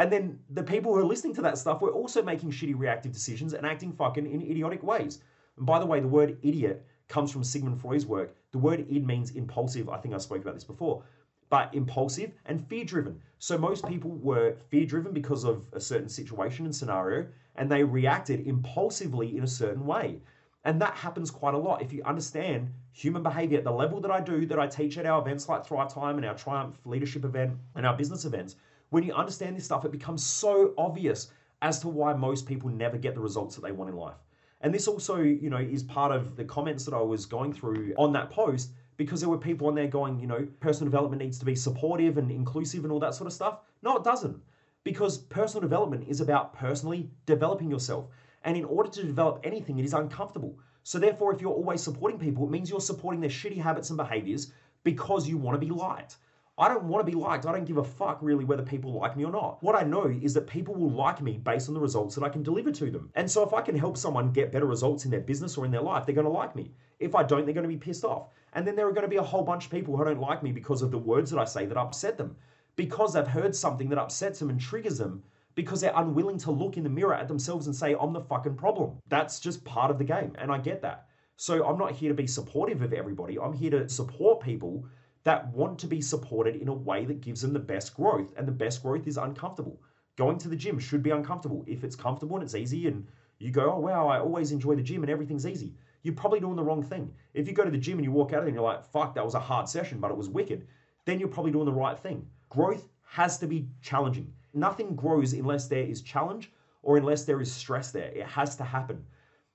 [0.00, 3.12] And then the people who are listening to that stuff were also making shitty reactive
[3.12, 5.20] decisions and acting fucking in idiotic ways.
[5.58, 8.34] And by the way, the word idiot comes from Sigmund Freud's work.
[8.52, 9.90] The word id means impulsive.
[9.90, 11.02] I think I spoke about this before.
[11.50, 13.20] But impulsive and fear driven.
[13.40, 17.26] So most people were fear driven because of a certain situation and scenario,
[17.56, 20.22] and they reacted impulsively in a certain way.
[20.64, 21.82] And that happens quite a lot.
[21.82, 25.04] If you understand human behavior at the level that I do, that I teach at
[25.04, 28.56] our events like Thrive Time and our Triumph Leadership event and our business events,
[28.90, 31.30] when you understand this stuff, it becomes so obvious
[31.62, 34.16] as to why most people never get the results that they want in life.
[34.60, 37.94] And this also, you know, is part of the comments that I was going through
[37.96, 41.38] on that post because there were people on there going, you know, personal development needs
[41.38, 43.60] to be supportive and inclusive and all that sort of stuff.
[43.82, 44.36] No, it doesn't.
[44.84, 48.08] Because personal development is about personally developing yourself.
[48.44, 50.58] And in order to develop anything, it is uncomfortable.
[50.82, 53.96] So therefore, if you're always supporting people, it means you're supporting their shitty habits and
[53.96, 54.52] behaviors
[54.84, 56.16] because you want to be liked.
[56.60, 57.46] I don't want to be liked.
[57.46, 59.62] I don't give a fuck really whether people like me or not.
[59.62, 62.28] What I know is that people will like me based on the results that I
[62.28, 63.10] can deliver to them.
[63.14, 65.70] And so if I can help someone get better results in their business or in
[65.70, 66.70] their life, they're going to like me.
[66.98, 68.28] If I don't, they're going to be pissed off.
[68.52, 70.42] And then there are going to be a whole bunch of people who don't like
[70.42, 72.36] me because of the words that I say that upset them.
[72.76, 75.22] Because they've heard something that upsets them and triggers them
[75.54, 78.56] because they're unwilling to look in the mirror at themselves and say, I'm the fucking
[78.56, 78.98] problem.
[79.08, 80.32] That's just part of the game.
[80.38, 81.06] And I get that.
[81.36, 83.38] So I'm not here to be supportive of everybody.
[83.38, 84.84] I'm here to support people
[85.24, 88.32] that want to be supported in a way that gives them the best growth.
[88.36, 89.80] And the best growth is uncomfortable.
[90.16, 91.64] Going to the gym should be uncomfortable.
[91.66, 93.06] If it's comfortable and it's easy and
[93.38, 96.56] you go, oh, wow, I always enjoy the gym and everything's easy, you're probably doing
[96.56, 97.12] the wrong thing.
[97.34, 98.84] If you go to the gym and you walk out of it and you're like,
[98.84, 100.66] fuck, that was a hard session, but it was wicked,
[101.04, 102.26] then you're probably doing the right thing.
[102.48, 104.32] Growth has to be challenging.
[104.54, 106.50] Nothing grows unless there is challenge
[106.82, 108.10] or unless there is stress there.
[108.12, 109.04] It has to happen.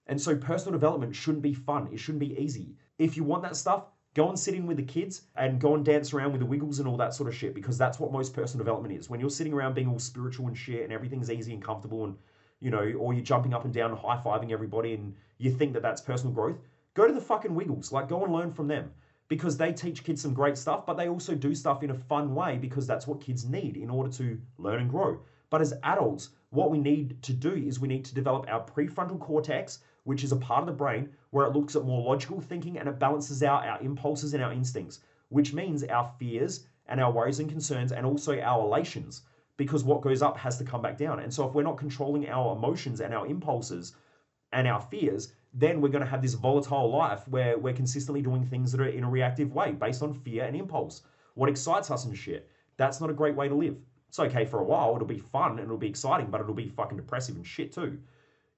[0.08, 1.90] And so personal development shouldn't be fun.
[1.92, 2.76] It shouldn't be easy.
[3.00, 3.86] If you want that stuff,
[4.16, 6.80] go and sit in with the kids and go and dance around with the wiggles
[6.80, 9.10] and all that sort of shit because that's what most personal development is.
[9.10, 12.16] When you're sitting around being all spiritual and shit and everything's easy and comfortable and,
[12.62, 15.74] you know, or you're jumping up and down and high fiving everybody and you think
[15.74, 16.58] that that's personal growth,
[16.94, 17.92] go to the fucking wiggles.
[17.92, 18.92] Like, go and learn from them
[19.28, 22.34] because they teach kids some great stuff, but they also do stuff in a fun
[22.34, 25.20] way because that's what kids need in order to learn and grow.
[25.50, 29.20] But as adults, what we need to do is we need to develop our prefrontal
[29.20, 32.78] cortex, which is a part of the brain where it looks at more logical thinking
[32.78, 37.12] and it balances out our impulses and our instincts, which means our fears and our
[37.12, 39.24] worries and concerns and also our elations,
[39.58, 41.20] because what goes up has to come back down.
[41.20, 43.96] And so if we're not controlling our emotions and our impulses
[44.54, 48.46] and our fears, then we're going to have this volatile life where we're consistently doing
[48.46, 51.02] things that are in a reactive way based on fear and impulse.
[51.34, 52.50] What excites us and shit.
[52.78, 53.78] That's not a great way to live.
[54.10, 56.70] It's okay for a while, it'll be fun and it'll be exciting, but it'll be
[56.70, 57.98] fucking depressive and shit too.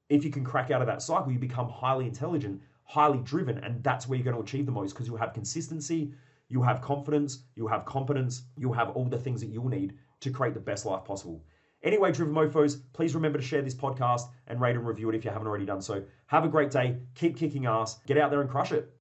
[0.09, 3.83] If you can crack out of that cycle, you become highly intelligent, highly driven, and
[3.83, 6.13] that's where you're going to achieve the most because you'll have consistency,
[6.47, 10.31] you'll have confidence, you'll have competence, you'll have all the things that you'll need to
[10.31, 11.43] create the best life possible.
[11.83, 15.25] Anyway, Driven Mofos, please remember to share this podcast and rate and review it if
[15.25, 16.03] you haven't already done so.
[16.27, 16.97] Have a great day.
[17.15, 17.99] Keep kicking ass.
[18.07, 18.91] Get out there and crush it.